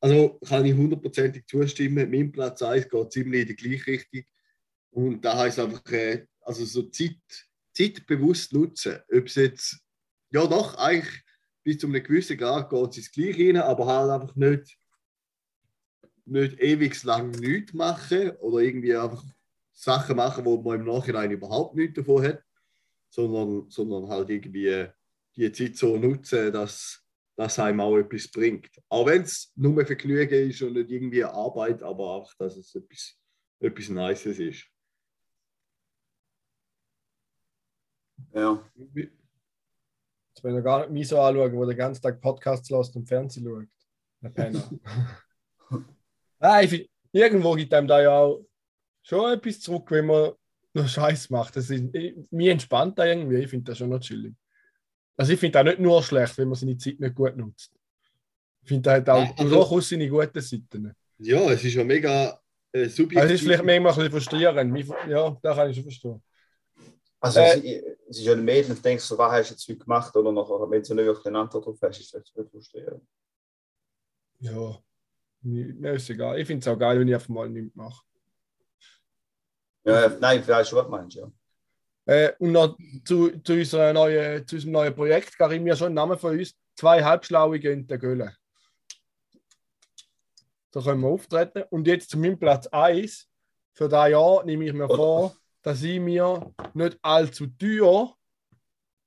[0.00, 4.22] also kann ich hundertprozentig zustimmen, mein Platz 1 geht ziemlich in die gleiche Richtung.
[4.90, 7.16] Und da heißt einfach, äh, also so Zeit,
[7.72, 8.98] Zeit bewusst nutzen.
[9.10, 9.78] Ob es jetzt,
[10.30, 11.22] ja doch, eigentlich
[11.62, 14.78] bis zu einem gewissen Grad geht es ins Gleiche rein, aber halt einfach nicht,
[16.26, 19.24] nicht ewig lang nichts machen oder irgendwie einfach
[19.72, 22.42] Sachen machen, wo man im Nachhinein überhaupt nichts davon hat,
[23.08, 24.86] sondern, sondern halt irgendwie
[25.36, 27.02] die Zeit so nutzen, dass
[27.36, 28.70] das einem auch etwas bringt.
[28.88, 33.16] Auch wenn es nur Vergnügen ist und nicht irgendwie Arbeit, aber auch, dass es etwas,
[33.60, 34.66] etwas Nices ist.
[38.34, 38.70] Ja.
[38.94, 43.08] Jetzt will er gar nicht mich so anschauen, wo den ganzen Tag Podcasts lässt und
[43.08, 43.68] Fernsehen schaut.
[44.22, 44.70] Der Penner.
[46.40, 48.44] Nein, ich find, irgendwo gibt einem da ja auch
[49.02, 50.32] schon etwas zurück, wenn man
[50.72, 51.56] noch Scheiß macht.
[51.56, 53.36] Das ist, ich, mir entspannt da irgendwie.
[53.38, 54.34] Ich finde das schon noch chillig.
[55.16, 57.72] Also ich finde das nicht nur schlecht, wenn man seine Zeit nicht gut nutzt.
[58.62, 60.94] Ich finde das hat auch Ja, also- durchaus seine guten Seiten.
[61.18, 62.40] Ja, es ist ja mega
[62.72, 63.18] äh, subjektiv.
[63.18, 64.72] Also es ist vielleicht manchmal ein bisschen frustrierend.
[64.72, 66.22] Mich- Ja, da kann ich schon verstehen.
[67.22, 70.16] Also, Äh, ist ja ein Mädchen und denkst so, was hast du jetzt heute gemacht?
[70.16, 73.02] Oder nachher, wenn du nicht wirklich eine Antwort drauf hast, ist das echt frustrierend.
[74.38, 74.78] Ja,
[75.42, 76.38] mir ist egal.
[76.38, 78.04] Ich finde es auch geil, wenn ich einfach mal nichts mache.
[79.84, 81.30] Ja, nein, schon, was du meinst, ja.
[82.06, 85.94] Äh, und noch zu, zu, unserer neuen, zu unserem neuen Projekt, Karim, ja schon einen
[85.94, 86.54] Namen von uns.
[86.74, 88.34] Zwei Halbschlaue gehen in der Gölle.
[90.72, 91.64] Da können wir auftreten.
[91.70, 93.28] Und jetzt zu meinem Platz 1.
[93.74, 98.14] Für das Jahr nehme ich mir vor, dass ich mir nicht allzu teuer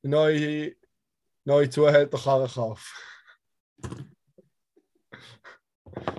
[0.02, 0.76] neue,
[1.46, 2.86] neue Zuhälterkarre kaufe.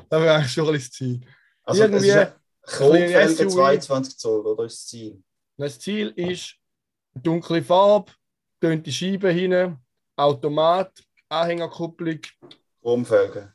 [0.08, 1.20] Das wäre eigentlich schon ein bisschen das Ziel.
[1.64, 2.32] Also, Irgendwie es ist ein
[2.62, 3.54] Chromfelgen SUV.
[3.54, 5.22] 22 Zoll, oder ist das Ziel?
[5.56, 6.56] Das Ziel ist
[7.14, 8.12] dunkle Farbe,
[8.60, 9.78] tönte Scheiben hin,
[10.16, 10.92] Automat,
[11.28, 12.20] Anhängerkupplung.
[12.80, 13.52] Chromfelgen.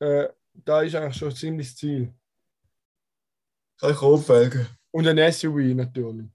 [0.00, 2.12] Äh, da ist eigentlich schon ziemlich das Ziel.
[3.80, 4.66] Keine Chromfelgen.
[4.90, 6.26] Und ein SUV natürlich.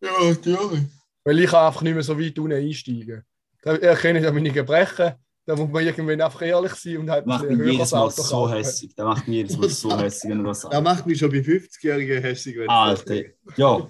[0.00, 0.84] Ja, natürlich.
[1.24, 3.24] Weil ich kann einfach nicht mehr so weit unten einsteigen.
[3.62, 5.14] Da erkenne ich ja meine Gebrechen.
[5.44, 7.98] Da muss man irgendwann einfach ehrlich sein und halt ein Macht bisschen mich jedes Mal
[8.02, 8.94] Auto so hässig.
[8.94, 10.84] Der macht mich jedes Mal so hässig, wenn er das Da sagt.
[10.84, 12.56] macht mich schon bei 50-Jährigen hässlich.
[12.58, 13.22] wenn Alter.
[13.56, 13.88] Ja.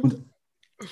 [0.00, 0.24] Und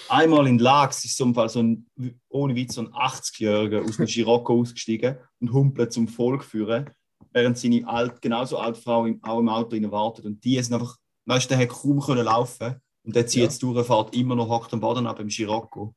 [0.08, 1.86] einmal in Lags ist so im Fall so ein,
[2.28, 6.90] ohne Witz, so ein 80-Jähriger aus dem Scirocco ausgestiegen und humpelt zum Volk führen,
[7.32, 10.24] während seine alt, genauso alte Frau im, auch im Auto wartet.
[10.26, 13.44] Und die sind einfach, weißt du, der hat kaum können laufen und der zieht Ja.
[13.44, 15.94] jetzt durch, fährt immer noch, hockt am Boden ab im Scirocco.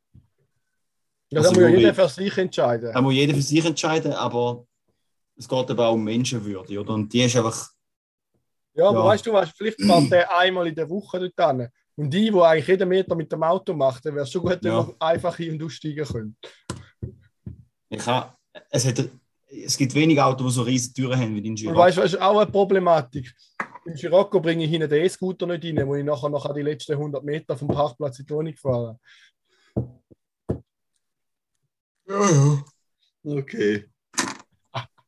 [1.32, 2.92] Das Also, muss ja wo jeder für sich entscheiden.
[2.94, 4.66] Da muss jeder für sich entscheiden, aber
[5.36, 6.94] es geht aber auch um Menschenwürde, oder?
[6.94, 7.70] Und die ist einfach,
[8.76, 9.06] Ja, aber Ja.
[9.06, 11.68] weißt du was, vielleicht fährt der einmal in der Woche dort hin.
[11.96, 14.58] Und die, die eigentlich jeden Meter mit dem Auto macht, dann wäre es schon gut,
[14.62, 14.82] wenn Ja.
[14.84, 16.50] man einfach hin und aussteigen könnte.
[17.90, 18.34] ich habe,
[18.70, 19.04] es, hat,
[19.48, 21.80] es gibt wenige Autos, die so riesige Türen haben wie den Und Scirocco.
[21.80, 23.34] weißt du, das ist auch eine Problematik.
[23.86, 26.94] Im Scirocco bringe ich hinten den E-Scooter nicht rein, wo ich nachher noch die letzten
[26.94, 29.00] 100 Meter vom Parkplatz in die Wohnung fahre.
[33.24, 33.86] Okay.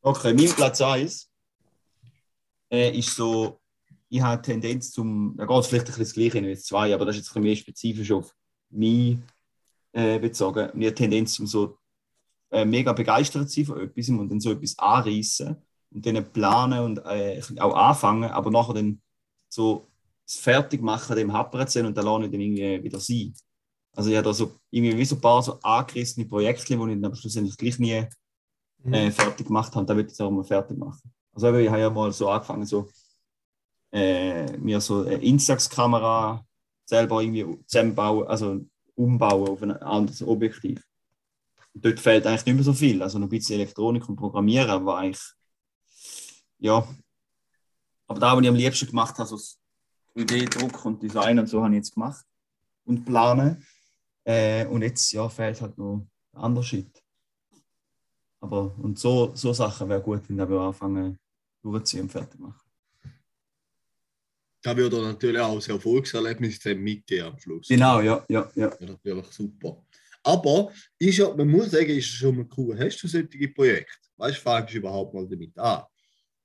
[0.04, 1.32] Okay, mein Platz 1
[2.72, 3.60] äh, ist so,
[4.08, 6.94] ich habe Tendenz zum, da geht es vielleicht ein bisschen das Gleiche wie jetzt zwei,
[6.94, 8.36] aber das ist jetzt ein bisschen mehr spezifisch auf
[8.70, 9.18] mich
[9.94, 10.70] äh, bezogen.
[10.80, 11.80] Ich habe Tendenz zum so
[12.52, 15.56] äh, mega begeistert sein von etwas und dann so etwas anreißen
[15.92, 19.02] und dann planen und äh, auch anfangen, aber nachher dann
[19.50, 19.88] so
[20.24, 23.34] das Fertigmachen dem happern zu sehen und dann lasse ich dann irgendwie wieder sein.
[23.94, 26.80] Also ich habe da so irgendwie wie so ein paar so angerissene Projekte, die ich
[26.80, 28.06] dann aber schlussendlich gleich nie
[28.86, 31.12] äh, fertig gemacht haben, dann würde ich es auch mal fertig machen.
[31.34, 32.90] Also ich habe ja mal so angefangen, so,
[33.92, 36.46] äh, mir so eine Instax-Kamera
[36.86, 40.84] selber irgendwie zusammenbauen, also umbauen auf ein anderes Objektiv.
[41.74, 44.70] Und dort fehlt eigentlich nicht mehr so viel, also noch ein bisschen Elektronik und Programmieren,
[44.70, 45.24] aber eigentlich,
[46.60, 46.88] ja.
[48.08, 49.58] Aber da, was ich am liebsten gemacht habe, so das
[50.18, 52.26] 3D-Druck und Design und so, habe ich jetzt gemacht
[52.86, 53.66] und planen.
[54.24, 57.04] Äh, und jetzt, ja, fehlt halt noch ein anderer Shit.
[58.40, 61.20] Aber und so, so Sachen wäre gut, wenn wir anfangen
[61.62, 62.60] durchziehen und fertig machen.
[64.64, 67.68] Da würde natürlich auch das Erfolgserlebnis sein mit dir am Schluss.
[67.68, 68.72] Genau, ja, ja, ja.
[68.80, 69.84] Ja, natürlich super.
[70.24, 72.78] Aber ist ja, man muss sagen, ist schon mal cool.
[72.80, 73.98] Hast du solche Projekte?
[74.18, 75.84] Weißt du, fangst du überhaupt mal damit an?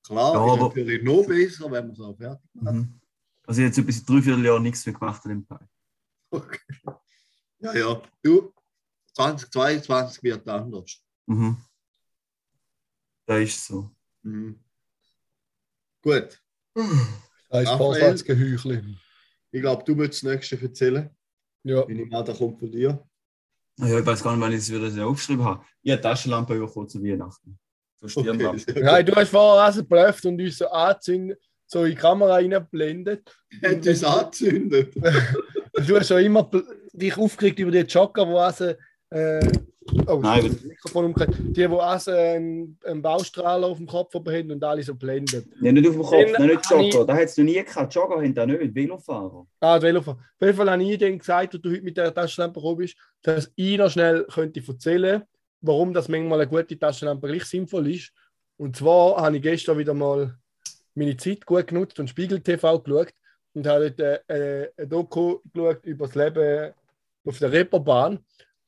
[0.02, 2.74] Klar, Ja, ist aber- natürlich noch besser, wenn man es auch fertig macht.
[2.74, 3.00] Mhm.
[3.46, 5.68] Also ich habe jetzt etwas in drei, vier Jahren nichts mehr gemacht an dem Teil.
[6.30, 6.58] Okay.
[7.58, 8.02] Ja, ja.
[8.22, 8.52] Du,
[9.14, 11.02] 2022 wird anders.
[11.26, 11.56] Mhm.
[13.26, 13.90] Das ist so.
[14.22, 14.60] Mhm.
[16.02, 16.40] Gut.
[16.74, 17.76] Das ist Raphael?
[17.76, 18.96] Vorsatzgeheuchel.
[19.50, 21.10] Ich glaube, du würdest das nächste erzählen.
[21.62, 21.88] Ja.
[21.88, 23.02] Ich mal, da kommt von dir.
[23.78, 25.64] Ja, ich weiß gar nicht, wann ich es wieder so aufgeschrieben habe.
[25.82, 27.58] Ich habe Taschenlampe bekommen zu Weihnachten.
[27.96, 28.80] So Stirnlampe.
[28.80, 29.08] ja, gut.
[29.08, 33.34] du hast vorher also blufft und uns so angezündet, so in die Kamera reingeblendet.
[33.62, 34.94] Hat uns angezündet.
[35.86, 36.48] Du hast schon immer
[36.96, 38.64] dich aufgeregt über die Jogger, die also,
[39.10, 39.48] äh,
[40.06, 41.38] oh, Nein, das Mikrofon umgekehrt.
[41.38, 45.46] Die, die also einen, einen Baustrahler auf dem Kopf haben und alle so blendet.
[45.60, 47.06] Ja, nicht auf dem Kopf, Dann nein, nicht Jogger.
[47.06, 47.94] Da hat es noch nie gehabt.
[47.94, 49.46] Jogger haben da nicht, Velofahrer.
[49.60, 50.18] Ah, Velofahrer.
[50.18, 52.96] Auf jeden Fall habe ich dann gesagt, als du heute mit der Taschenlampe gekommen bist,
[53.22, 55.22] dass ich noch schnell könnte erzählen
[55.66, 58.12] warum das manchmal eine gute Taschenlampe gleich sinnvoll ist.
[58.56, 60.36] Und zwar habe ich gestern wieder mal
[60.94, 63.12] meine Zeit gut genutzt und Spiegel TV geschaut
[63.54, 66.72] und habe dort äh, ein Doku geschaut über das Leben
[67.26, 68.18] auf der Reeperbahn.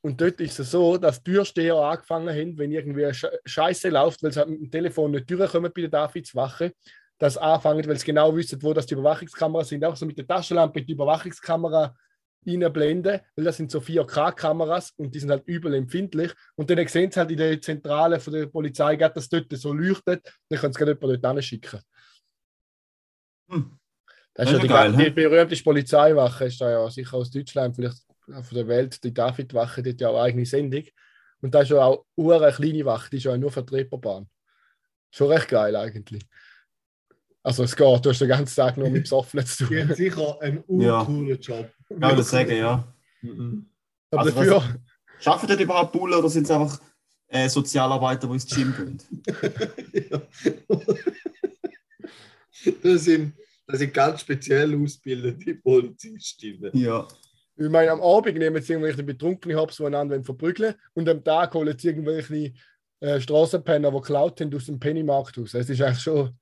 [0.00, 3.10] Und dort ist es so, dass die Türsteher angefangen haben, wenn irgendwie
[3.44, 6.72] Scheiße läuft, weil sie halt mit dem Telefon nicht durchkommen bei der Davidswache,
[7.18, 10.16] dass sie anfangen, weil sie genau wissen, wo das die Überwachungskameras sind, auch so mit
[10.16, 11.94] der Taschenlampe die Überwachungskamera
[12.46, 16.32] reinblenden, weil das sind so 4K-Kameras und die sind halt übel empfindlich.
[16.54, 20.32] Und dann sehen sie halt in der Zentrale von der Polizei, dass dort so leuchtet,
[20.48, 21.80] dann können sie gerade jemanden dort hinschicken.
[23.50, 23.78] Hm.
[24.34, 27.16] Das ist Das ja ist die, ja geil, die berühmte Polizeiwache, ist da ja sicher
[27.16, 30.84] aus Deutschland, vielleicht von der Welt, die Davidwache, die hat ja auch eine eigene Sendung.
[31.40, 34.28] Und da ist ja auch eine kleine Wache, die ist ja nur die Reeperbahn.
[35.10, 36.22] Schon recht geil eigentlich.
[37.42, 39.88] Also es geht, du hast den ganzen Tag nur mit Besoffenen zu Die tun.
[39.88, 41.00] hat sicher einen Ja.
[41.00, 41.70] uncoolen Job.
[41.90, 42.92] Ja, das sagen, ja.
[43.22, 43.70] Mhm.
[44.10, 44.76] Aber Also, dafür,
[45.20, 46.80] Schaffen dort überhaupt Bullen oder sind es einfach
[47.28, 49.02] äh, Sozialarbeiter, die ins Gym gehen?
[50.10, 50.22] Ja.
[52.82, 53.34] Das sind,
[53.66, 56.70] das sind ganz speziell ausgebildete Polizistinnen.
[56.76, 57.06] Ja.
[57.58, 61.52] Ich meine, am Abend nehmen sie irgendwelche betrunkene Hops, die einander verprügeln und am Tag
[61.54, 62.52] holen sie irgendwelche
[63.00, 65.54] äh, Straßenpenner, die geklaut haben aus dem Pennymarkt raus.
[65.54, 66.38] Es ist eigentlich schon,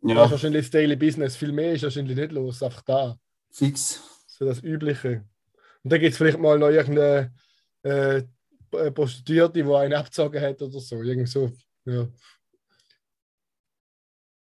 [0.00, 1.36] das ist Ja, wahrscheinlich das Daily Business.
[1.36, 3.18] Viel mehr ist wahrscheinlich nicht los, einfach da.
[3.50, 4.00] fix.
[4.26, 5.24] So das Übliche.
[5.82, 7.32] Und dann gibt es vielleicht mal noch irgendeine
[7.82, 8.22] äh,
[8.92, 11.02] Prostituierte, die einen abgezogen hat oder so.
[11.02, 11.52] Irgend so.
[11.84, 12.06] Ja.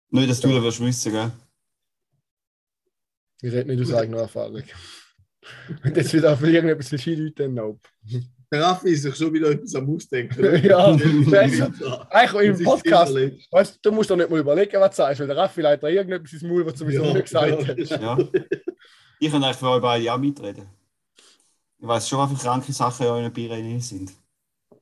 [0.09, 1.31] Nicht, dass du da wirst wissen, gell?
[3.41, 4.63] Ich rede nicht aus eigener Erfahrung.
[5.83, 7.79] Und jetzt wieder für irgendetwas Skileuten noch.
[8.51, 10.63] Der Raffi ist sich schon wieder etwas am Ausdenken.
[10.63, 10.91] Ja.
[12.09, 13.13] Eigentlich im Podcast.
[13.51, 16.33] Weißt, du, musst doch nicht mal überlegen, was du sagst, weil der Raffi leitet irgendetwas
[16.33, 17.89] ins Maul, was du sowieso nicht gesagt hast.
[18.01, 18.17] Ja.
[19.19, 20.67] Ich kann eigentlich für euch beide auch mitreden.
[21.79, 24.13] Ich weiß schon, wie viele kranke Sachen in euren Bier drin sind.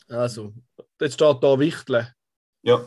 [0.08, 0.54] Also,
[1.02, 2.08] jetzt steht da Wichteln.
[2.62, 2.86] Ja.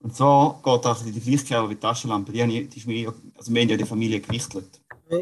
[0.00, 2.32] Und so geht auch die Gleichkeit wie die Taschenlampe.
[2.32, 4.80] Die, ich, die ist mir, also wir haben ja die Familie gewichtelt.
[5.08, 5.18] Ja.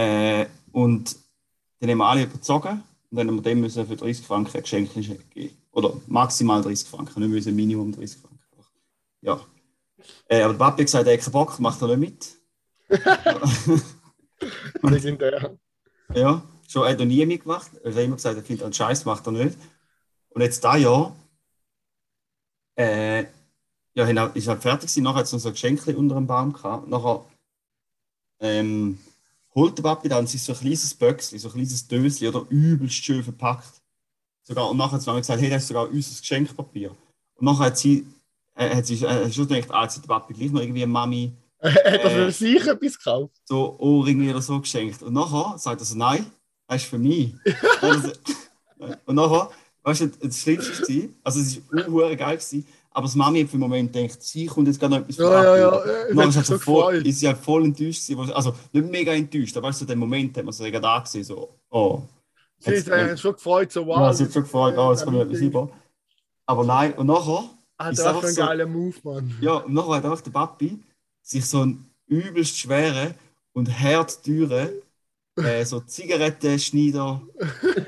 [0.00, 1.14] Äh, und
[1.78, 4.62] dann haben wir alle überzogen und dann haben wir dem müssen für 30 Franken ein
[4.62, 5.56] Geschenk geben.
[5.72, 8.38] Oder maximal 30 Franken, nicht müssen Minimum 30 Franken.
[9.20, 9.40] Ja.
[10.26, 12.36] Äh, aber der Papi hat gesagt, er hat keinen Bock, macht er nicht mit.
[14.82, 15.58] Legendär.
[16.14, 17.70] Ja, schon hat er nie mitgemacht.
[17.84, 19.58] Er hat immer gesagt, er findet einen Scheiß, macht er nicht.
[20.30, 21.14] Und jetzt da Jahr,
[22.76, 23.26] äh,
[23.94, 25.04] ja, ist halt fertig gewesen.
[25.04, 26.88] Nachher hat es noch so ein Geschenk unter dem Baum gehabt.
[26.88, 27.24] Nachher
[28.40, 28.98] ähm,
[29.68, 33.80] Papi dann sich so ein kleines Böckchen, so ein kleines Döschen oder übelst schön verpackt.
[34.42, 36.90] Sogar, und nachher hat sie gesagt, hey, das ist sogar unser Geschenkpapier.
[37.34, 38.06] Und nachher hat sie,
[38.56, 40.92] äh, hat sie äh, schon gedacht, ah, jetzt hat der Papi gleich noch irgendwie eine
[40.92, 41.32] Mami
[41.62, 42.10] Hat er Äh.
[42.26, 43.34] für sich etwas gekauft?
[43.44, 45.02] so Ohrringe oder so geschenkt.
[45.02, 46.26] Und nachher sagt er so, nein,
[46.66, 47.34] das ist für mich.
[49.06, 49.50] und nachher,
[49.82, 53.46] weißt du, das Schlimmste war, also es war auch geil, gewesen, aber das Mami hat
[53.50, 55.84] für den Moment gedacht, sie kommt jetzt gerade noch etwas Ja, ja, ja.
[55.84, 58.32] äh, dann hat ist sie so voll, ist sie halt voll enttäuscht gewesen.
[58.32, 61.24] Also nicht mega enttäuscht, aber weißt du, den Moment hat man so gerade da gesehen,
[61.24, 62.02] so, oh.
[62.58, 63.98] Sie Jetzt- hat sich eigentlich schon gefreut, so wow.
[64.00, 65.70] ja, sie hat schon gefreut, oh, jetzt äh, kommt etwas über.
[66.46, 67.44] Aber nein, und nachher,
[67.78, 69.38] Hat ist er einfach für einen so- geilen Move, Mann.
[69.40, 70.78] ja, und nachher hat einfach der Papi
[71.22, 73.14] sich so einen übelst schweren
[73.52, 74.70] und herdteuren
[75.36, 77.22] äh, so Zigarettenschneider,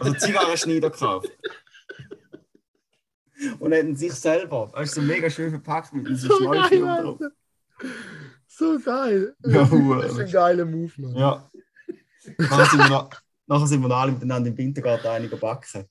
[0.00, 1.28] also Zigarrenschneider gekauft.
[3.58, 6.82] Und hat ihn sich selber, weißt du, so mega schön verpackt mit diesem So Schläuchchen
[6.82, 7.18] drauf.
[8.46, 9.34] So geil.
[9.44, 11.16] Ja, das ist ein geiler Move, Mann.
[11.16, 11.50] Ja.
[12.38, 13.10] Nachher sind wir, noch,
[13.46, 15.86] nachher sind wir noch alle miteinander im Wintergarten einiger backen.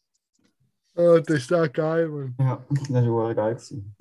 [0.95, 2.35] Oh, das ist auch geil, Mann.
[2.39, 3.55] Ja, das war geil.
[3.55, 3.95] Gewesen.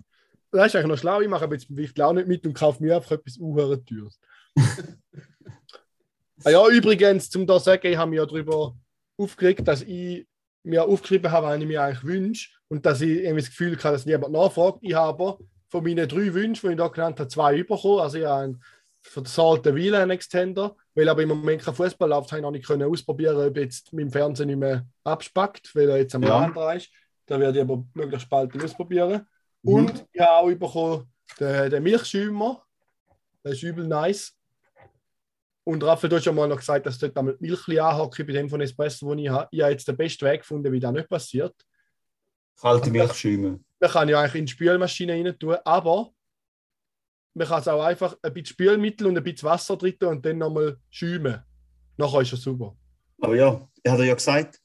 [0.53, 1.21] Das ist eigentlich noch schlau.
[1.21, 4.19] Ich mache aber jetzt Wichtel auch nicht mit und kaufe mir einfach etwas unhören teures.
[6.45, 8.77] ah ja, übrigens, zum da sagen, ich habe mich ja darüber
[9.17, 10.27] aufgeregt, dass ich
[10.63, 13.93] mir aufgeschrieben habe, was ich mir eigentlich wünsche und dass ich irgendwie das Gefühl habe,
[13.95, 14.79] dass niemand nachfragt.
[14.83, 15.39] Ich habe
[15.69, 18.01] von meinen drei Wünschen, die ich da genannt habe, zwei bekommen.
[18.01, 18.63] Also ich habe einen
[19.03, 22.43] für das alte Wieler einen Extender, weil aber im Moment kein Fußball läuft, habe ich
[22.43, 26.23] noch nicht können ausprobieren, ob jetzt mein Fernseher nicht mehr abspackt, weil er jetzt am
[26.23, 26.39] Ja.
[26.39, 26.91] Rand ist.
[27.27, 29.27] Da werde ich aber möglichst bald ausprobieren.
[29.63, 29.75] Mhm.
[29.75, 32.63] Und ich habe auch bekommen den, den Milchschäumer.
[33.45, 34.37] Der ist übel nice.
[35.71, 38.33] Und Raphael, du hast ja mal noch gesagt, dass dort einmal die Milch anhocke bei
[38.33, 39.47] dem von Espresso, wo ich habe.
[39.53, 41.55] Ich habe jetzt den besten Weg gefunden, wie das nicht passiert.
[42.61, 43.61] Kalte Milchschäume.
[43.79, 46.11] Man kann ja eigentlich in die Spülmaschine rein tun, aber
[47.35, 50.27] man kann es auch einfach ein bisschen Spülmittel und ein bisschen Wasser drin tun und
[50.27, 51.41] dann nochmal schäumen.
[51.97, 52.77] Nachher ist es super.
[53.21, 54.61] Aber ja, er hat ja gesagt,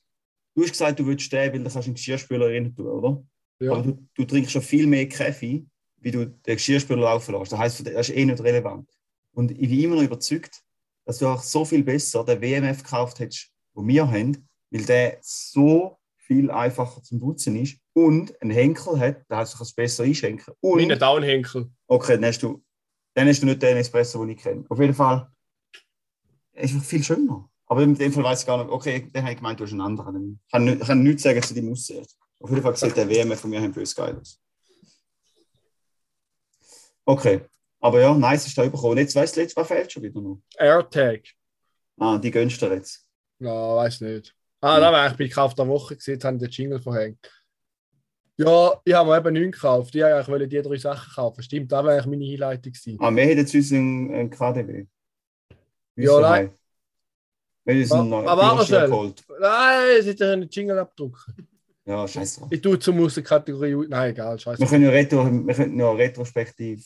[0.56, 2.88] du hast gesagt, du willst den, weil du kannst du in den Geschirrspüler rein tun,
[2.88, 3.24] oder?
[3.60, 3.74] Ja.
[3.74, 7.52] Aber du, du trinkst schon viel mehr Kaffee, wie du den Geschirrspüler laufen lässt.
[7.52, 8.90] Das heisst, das ist eh nicht relevant.
[9.34, 10.66] Und ich bin immer noch überzeugt,
[11.06, 15.18] dass du auch so viel besser den WMF gekauft hättest, den wir haben, weil der
[15.22, 19.76] so viel einfacher zum Putzen ist und einen Henkel hat, da heißt, du kannst es
[19.76, 20.54] besser einschenken.
[20.60, 21.70] Und, Meine Downhenkel.
[21.88, 22.64] okay, dann hast, du,
[23.14, 24.66] dann hast du nicht den Espresso, den ich kenne.
[24.70, 25.30] Auf jeden Fall
[26.54, 27.50] ist es viel schöner.
[27.68, 29.72] Aber in dem Fall weiß ich gar nicht, okay, dann habe ich gemeint, du hast
[29.72, 30.40] einen anderen.
[30.52, 32.06] Dann kann ich kann nichts sagen zu deinem Aussehen.
[32.40, 34.40] Auf jeden Fall sieht der WMF von mir ein bös geil aus.
[37.06, 37.42] Okay,
[37.86, 38.94] aber ja, nice ist da bekommen.
[38.94, 40.42] Und jetzt weißt du, letztes Mal fehlt schon wieder noch.
[40.58, 41.22] AirTag.
[41.98, 43.08] Ah, die gönnst du dir jetzt.
[43.40, 44.36] Ja, weiß nicht.
[44.60, 47.32] Ah, da war eigentlich bei Kauf der Woche gesehen, jetzt haben die den Jingle verhängt.
[48.38, 49.96] Ja, ich habe mir eben nichts gekauft.
[49.96, 51.44] Ich wollte eigentlich die drei Sachen kaufen.
[51.44, 52.74] Stimmt, war eigentlich meine Hinleitung.
[52.74, 52.98] gewesen.
[53.00, 54.86] Ah, wir haben jetzt uns einen, einen KDW.
[55.96, 56.52] Ja, nein.
[57.68, 58.88] Aber warte Führerschein schnell.
[58.90, 59.24] geholt.
[59.40, 61.48] Nein, es hätte einen Jingle abdrucken.
[61.86, 62.48] Ja, scheiße.
[62.50, 63.88] Ich tue zum aus der Kategorie.
[63.88, 64.60] Nein, egal, scheiße.
[64.60, 66.86] Wir können ja, retro, wir können ja retrospektiv.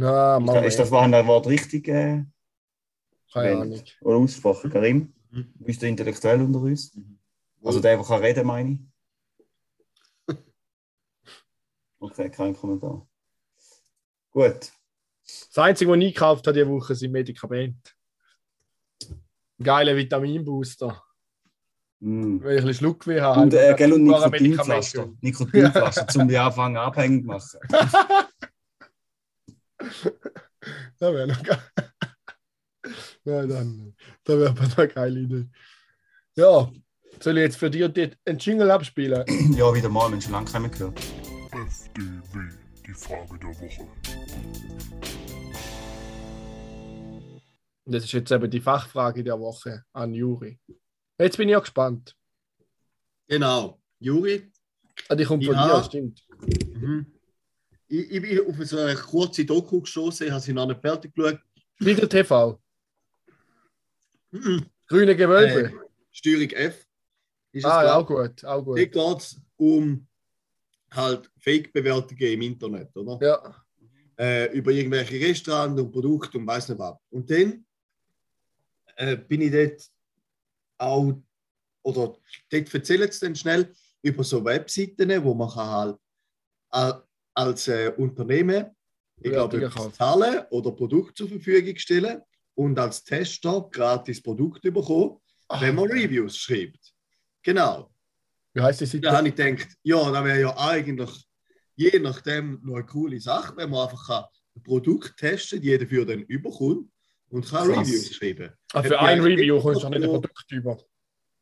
[0.00, 2.24] Na, das, ist das Wort richtig äh,
[3.32, 3.60] keine?
[3.60, 3.82] Ahnung.
[4.00, 4.70] oder ausgesprochen?
[4.70, 5.52] Karim, Mhm.
[5.54, 6.96] du bist der Intellektuell unter uns.
[7.62, 10.36] Also der, der kann reden, meine ich.
[12.02, 13.06] Okay, kein Kommentar.
[14.30, 14.72] Gut.
[15.22, 17.90] Das Einzige, was ich gekauft habe diese Woche, sind Medikamente.
[19.62, 21.02] Geile Vitaminbooster.
[21.98, 22.42] Mm.
[22.42, 23.42] Weil ich ein bisschen Schluckweh habe.
[23.42, 25.12] Und, äh, gell, und Nikotinpflaster.
[25.20, 27.60] Nikotinpflaster, zum die anfangen abhängig machen.
[30.98, 31.62] Das wäre noch geil.
[33.24, 33.94] Nein, dann.
[34.24, 35.48] Das wäre aber eine geile Idee.
[36.36, 36.70] Ja,
[37.20, 37.84] soll ich jetzt für dich
[38.24, 39.24] einen Jingle abspielen?
[39.56, 40.98] ja, wieder mal, wir haben schon lange keinen gehört.
[41.52, 42.38] FDW,
[42.86, 43.88] die Frage der Woche.
[47.86, 50.60] Das ist jetzt eben die Fachfrage der Woche an Juri.
[51.18, 52.14] Jetzt bin ich auch gespannt.
[53.28, 53.80] Genau.
[53.98, 54.50] Juri,
[55.08, 55.78] Ah, die kommt von Ja.
[55.78, 56.22] dir, stimmt.
[56.74, 57.06] mhm.
[57.90, 61.14] Ich, ich bin auf so eine kurze Doku gestoßen, ich habe sie noch nicht fertig
[61.14, 61.40] geschaut.
[61.80, 62.60] Spiegel TV.
[64.30, 64.66] Mhm.
[64.86, 65.68] Grüne Gewölbe.
[65.68, 65.72] Äh,
[66.10, 66.86] Steuerung F.
[67.52, 68.78] Ist es Ah, ja, auch gut, auch gut.
[68.78, 70.06] Hier geht es um
[70.92, 73.18] halt Fake-Bewertungen im Internet, oder?
[73.26, 73.56] Ja,
[74.16, 76.96] Äh, über irgendwelche Restaurants und Produkte und weiß nicht was.
[77.10, 77.64] Und dann
[78.96, 79.90] äh, bin ich dort
[80.78, 81.22] auch,
[81.82, 82.16] oder
[82.50, 83.72] dort erzählen sie dann schnell
[84.02, 85.98] über so Webseiten, wo man kann halt
[86.70, 87.02] a-
[87.40, 88.66] als äh, Unternehmen,
[89.16, 89.92] ich glaube, etwas kaufen.
[89.94, 92.20] zahlen oder Produkt zur Verfügung stellen
[92.54, 95.16] und als Tester gratis Produkt bekommen,
[95.58, 96.92] wenn man Reviews schreibt.
[97.42, 97.90] Genau.
[98.52, 101.26] wie heißt die Da habe ich gedacht, ja, das wäre ja eigentlich
[101.80, 104.24] je nachdem noch eine coole Sache, wenn man einfach kann
[104.56, 106.90] ein Produkt testen jeder für den überkommt
[107.30, 107.88] und kann Krass.
[107.88, 108.50] Reviews schreiben.
[108.74, 110.78] Hat für ein Review kommst du nicht ein Produkt über.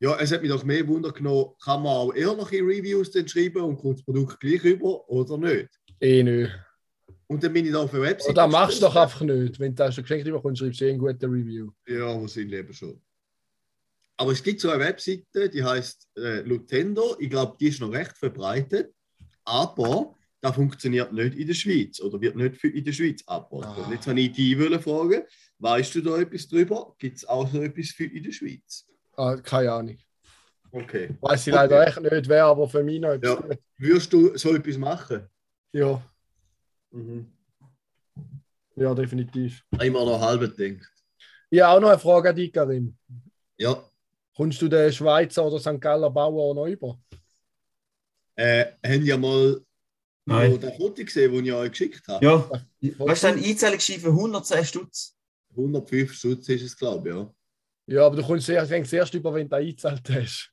[0.01, 3.63] Ja, es hat mich doch mehr Wunder genommen, kann man auch ehrliche Reviews dann schreiben
[3.63, 5.69] und kommt das Produkt gleich über oder nicht?
[6.01, 6.53] Eh nicht.
[7.27, 8.31] Und dann bin ich da auf der Website.
[8.31, 9.59] Oder machst du doch einfach nicht.
[9.61, 11.71] Wenn du das geschenkt bekommst, schreibst du eh einen guten Review.
[11.87, 13.01] Ja, wahrscheinlich eben schon.
[14.17, 17.17] Aber es gibt so eine Webseite, die heißt äh, Lutendo.
[17.19, 18.93] Ich glaube, die ist noch recht verbreitet.
[19.45, 23.85] Aber das funktioniert nicht in der Schweiz oder wird nicht für in der Schweiz angeboten.
[23.87, 23.91] Ah.
[23.93, 25.23] Jetzt habe ich dich fragen,
[25.59, 26.95] weißt du da etwas drüber?
[26.99, 28.87] Gibt es auch so etwas für in der Schweiz?
[29.17, 29.99] Ah, keine Ahnung.
[30.71, 31.11] Okay.
[31.21, 31.63] Weiß ich Okay.
[31.63, 33.57] leider echt nicht, wer, aber für mich noch etwas Ja.
[33.79, 35.29] Würdest du so etwas machen?
[35.73, 36.03] Ja,
[36.91, 37.31] Mhm.
[38.77, 39.62] ja, definitiv.
[39.81, 40.91] Immer noch halb gedacht.
[41.51, 42.97] Ich habe auch noch eine Frage an dich, Karim.
[43.59, 43.83] Ja.
[44.35, 45.81] Kommst du den Schweizer oder St.
[45.81, 46.99] Galler Bauer noch über?
[48.37, 49.61] Äh, haben ja mal
[50.25, 50.61] Nein.
[50.61, 52.25] das Foto gesehen, das ich euch geschickt habe?
[52.25, 52.51] Ja,
[52.99, 55.16] weißt du, ein Einzahlungsschein für 110 Stutz?
[55.51, 57.35] 105 Stutz ist es, glaube ich, ja.
[57.87, 60.53] Ja, aber du kommst sehr, denkst erst über, wenn du eingezahlt hast.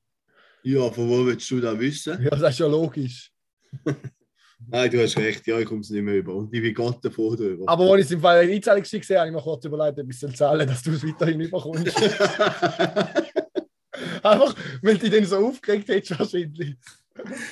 [0.63, 2.21] Ja, von wo willst du das wissen?
[2.23, 3.31] Ja, das ist ja logisch.
[4.67, 6.33] Nein, du hast recht, ja, ich komme es nicht mehr über.
[6.33, 7.65] Und ich bin Gott davor drüber.
[7.67, 9.99] Aber als ich es im Fall in Einzahlung gesehen habe, habe ich mir kurz überlegt,
[9.99, 11.95] ob ich es zahlen dass du es weiterhin überkommst.
[14.23, 16.75] Einfach, weil du dich dann so aufgeregt hättest, wahrscheinlich.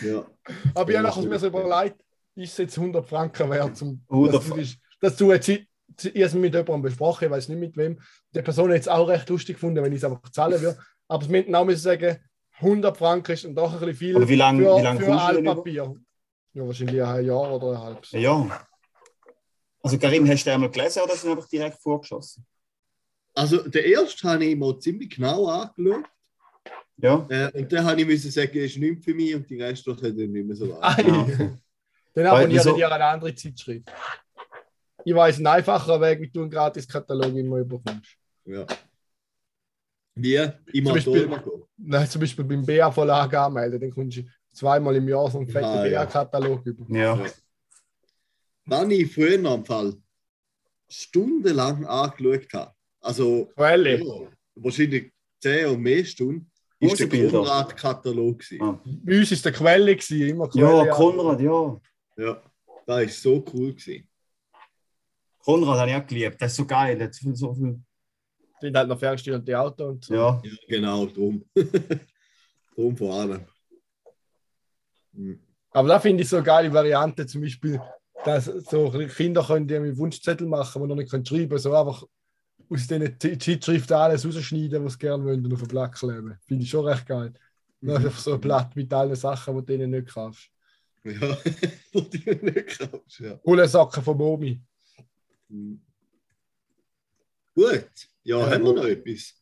[0.01, 0.25] ja.
[0.73, 1.97] Aber ich Ja, habe nachher mir so überlegt,
[2.35, 4.63] ist es jetzt 100 Franken wert, um, 100 dass du,
[4.99, 5.65] dass du jetzt, ich
[6.03, 7.99] habe es mit jemandem besprochen, ich weiß nicht mit wem,
[8.33, 10.79] die Person hat es auch recht lustig gefunden, wenn ich es einfach zahlen würde.
[11.07, 12.17] Aber es müssen auch müssen sagen,
[12.59, 15.13] 100 Franken ist doch ein bisschen viel Aber wie lange für, wie lang für?
[15.13, 15.95] Altpapier.
[16.53, 18.11] Ja, wahrscheinlich ein Jahr oder ein halbes.
[18.11, 18.65] Ja.
[19.81, 22.45] Also Karim, hast du einmal gelesen oder sind einfach direkt vorgeschossen?
[23.35, 26.05] Also, der erste habe ich mal ziemlich genau angeschaut.
[26.97, 27.25] Ja.
[27.29, 30.01] Äh, und dann habe ich müssen sagen, ist nichts für mich und die Rest hat
[30.03, 30.83] dann nicht mehr so lange.
[30.83, 31.01] Ei.
[31.01, 31.25] Ja.
[32.15, 33.91] Dann Weil- abonniere wieso- ich eine andere Zeitschrift.
[35.03, 38.15] Ich weiß einen einfachen Weg, wie du einen Gratis-Katalog immer überkommst.
[38.45, 38.65] Ja.
[40.15, 40.35] Wie?
[40.73, 41.41] Immer Zum Beispiel-.
[41.77, 44.23] Nein, zum Beispiel beim BA-Verlag anmelden, dann kommst du
[44.53, 46.03] zweimal im Jahr so einen fetten Ah, ja.
[46.05, 46.85] BA-Katalog über.
[46.95, 47.15] Ja.
[47.17, 47.25] Ja.
[48.65, 49.93] Wenn ich früher noch am Fall
[50.89, 53.99] stundenlang angeschaut habe, also Quelle.
[53.99, 56.49] ja, wahrscheinlich 10 und mehr Stunden,
[56.79, 57.07] ist der.
[57.29, 58.39] Konrad-Katalog.
[58.39, 58.61] gewesen.
[58.61, 58.79] Ah.
[58.85, 60.85] Bei uns war es der Quelle, gewesen, immer Quelle.
[60.87, 61.81] Ja, Konrad, ja.
[62.17, 62.41] Ja,
[62.85, 63.73] das ist so cool.
[63.73, 64.07] Gewesen.
[65.39, 66.41] Konrad habe ich auch geliebt.
[66.41, 66.97] Das ist so geil.
[66.97, 67.79] Der hat so viel.
[68.61, 70.13] Sind halt noch ferngesteuerte Auto und so.
[70.13, 70.41] Ja.
[70.43, 71.43] Ja, genau, drum.
[72.75, 73.45] drum vor allem.
[75.15, 75.39] Hm.
[75.71, 77.81] Aber da finde ich so eine geile Variante, zum Beispiel,
[78.25, 81.73] dass so Kinder können die einen Wunschzettel machen, die noch nicht können schreiben können, so
[81.75, 82.03] einfach
[82.69, 86.37] aus diesen Ze- Zeitschriften alles rausschneiden, was sie gerne wollen und auf ein Blatt kleben.
[86.47, 87.33] Finde ich schon recht geil.
[87.81, 90.49] Dann du einfach so ein Blatt mit allen Sachen, die du denen nicht kaufst.
[91.03, 91.19] Ja,
[91.91, 93.35] wo du nicht kaufst, ja.
[93.43, 94.61] Coole Sachen von Momi.
[97.55, 97.89] Gut,
[98.23, 99.35] ja, Ja, haben wir noch etwas?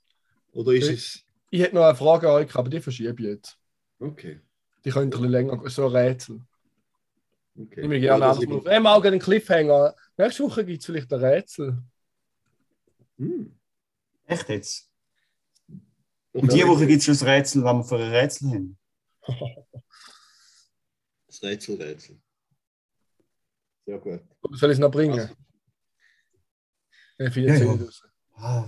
[0.52, 0.94] Oder ist Ja.
[0.94, 1.24] es.
[1.50, 3.58] Ich hätte noch eine Frage an euch, aber die verschiebe ich jetzt.
[4.00, 4.40] Okay.
[4.84, 6.42] Die können ein bisschen länger, so ein Rätsel.
[7.56, 7.82] okay.
[7.82, 8.66] Ich will gerne Ja, auf.
[8.66, 9.96] Hey, mal einen Cliffhanger.
[10.18, 11.84] Nächste Woche gibt es vielleicht ein Rätsel.
[13.18, 13.58] Hm.
[14.26, 14.90] Echt jetzt?
[16.34, 18.78] Und Und diese Woche gibt es schon das Rätsel, was wir für ein Rätsel haben.
[21.28, 22.20] Das Rätsel, Rätsel.
[23.86, 24.20] Sehr gut.
[24.52, 25.18] Soll ich es noch bringen?
[25.18, 25.34] Also-
[27.18, 27.78] Ja, ja.
[28.36, 28.66] Ah.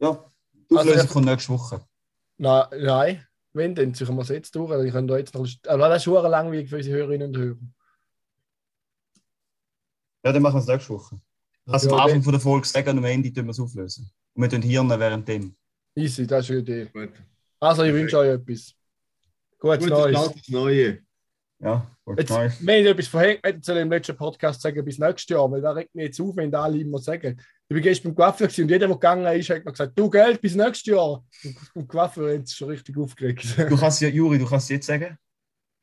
[0.00, 0.32] Ja,
[0.70, 1.06] die Also, ja.
[1.06, 1.86] kommt nächste Woche.
[2.36, 3.26] Nein, nein.
[3.56, 4.84] Wenn, dann ziehen wir es jetzt durch.
[4.84, 7.58] Ich kann da jetzt noch, aber das ist schon langweilig für unsere Hörerinnen und Hörer.
[10.24, 11.20] Ja, dann machen wir es nächste Woche.
[11.64, 14.10] Du Ja, am Anfang von der Folge sagen und am Ende tun wir es auflösen.
[14.34, 15.56] Und wir tun Hirn während dem.
[15.94, 16.86] Easy, das ist eine Idee.
[16.92, 17.12] Gut.
[17.58, 18.74] Also, ich wünsche euch etwas.
[19.58, 20.16] Gutes Gutes Neues.
[20.18, 21.05] Start ins Neue.
[21.66, 21.84] Ja,
[22.16, 22.48] Jetzt, neu.
[22.60, 25.92] wenn ich etwas verhängt, ich im letzten Podcast sagen, bis nächstes Jahr, weil da regt
[25.96, 27.36] mich jetzt auf, wenn da alle immer sagen.
[27.68, 30.40] Ich bin gestern beim Coiffeur und jeder, der gegangen ist, hat mir gesagt, du Geld
[30.40, 31.24] bis nächstes Jahr.
[31.42, 33.58] Und beim Coiffeur hat es schon richtig aufgeregt.
[33.58, 35.18] Du kannst ja, Juri, du kannst jetzt sagen,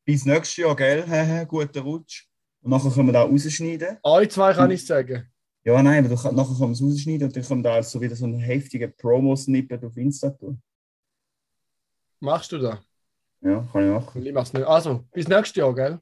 [0.05, 1.45] bis nächstes Jahr, gell?
[1.49, 2.27] Guter Rutsch.
[2.61, 3.97] Und nachher können wir da rausschneiden.
[4.03, 5.29] Euch zwei kann ich sagen.
[5.65, 7.99] Ja, nein, aber du nachher können wir es rausschneiden und dann können wir da so
[7.99, 10.61] wieder so einen heftigen Promo-Snippet auf Insta tun.
[12.21, 12.79] Machst du das?
[13.43, 14.25] Ja, kann ich machen.
[14.25, 14.65] Ich mach's nicht.
[14.65, 15.99] Also, bis nächstes Jahr, gell?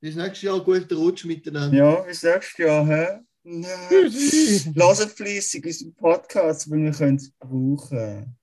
[0.00, 1.76] Bis nächstes Jahr guten Rutsch miteinander.
[1.76, 3.20] Ja, bis nächstes Jahr, hä?
[3.44, 4.72] Nein.
[4.74, 8.36] Lasst fleissig unseren Podcast, wenn wir können es brauchen.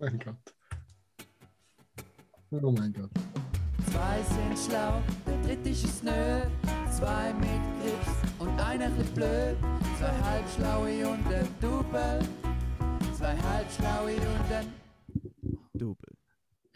[0.00, 0.54] Mein Gott.
[2.50, 3.10] Oh mein Gott.
[3.92, 6.40] Zwei sind schlau, der dritte ist es nö.
[6.90, 9.56] Zwei mit Grips und einer chli blöd.
[9.98, 12.20] Zwei halbschlaue und ein Double.
[13.16, 14.77] Zwei halbschlaue und ein
[15.78, 16.14] Double.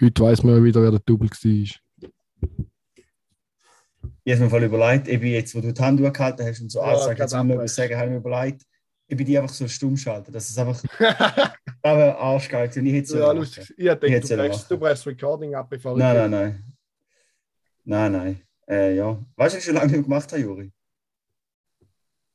[0.01, 1.41] Heute weiss man ja wieder, wer der Double war.
[4.25, 6.71] Ich habe mir voll überlegt, ich bin jetzt, wo du die Hand gehalten hast und
[6.71, 7.59] so Ja, gerade jetzt ich abwärts.
[7.59, 8.63] etwas sagen, habe ich mir überlegt,
[9.09, 10.83] ich bin die einfach so stumm schalten, dass es einfach,
[11.83, 12.77] aber arschgeil ist.
[12.77, 13.75] Ich hätte es ja, lustig.
[13.77, 16.21] Ich denke, du brechst, du brechst Recording ab, bevor Nein, ich.
[16.23, 16.65] nein, nein.
[17.85, 18.41] Nein, nein.
[18.69, 19.21] Äh, ja.
[19.37, 20.73] Weißt du, ich schon lange nicht gemacht habe, Juri?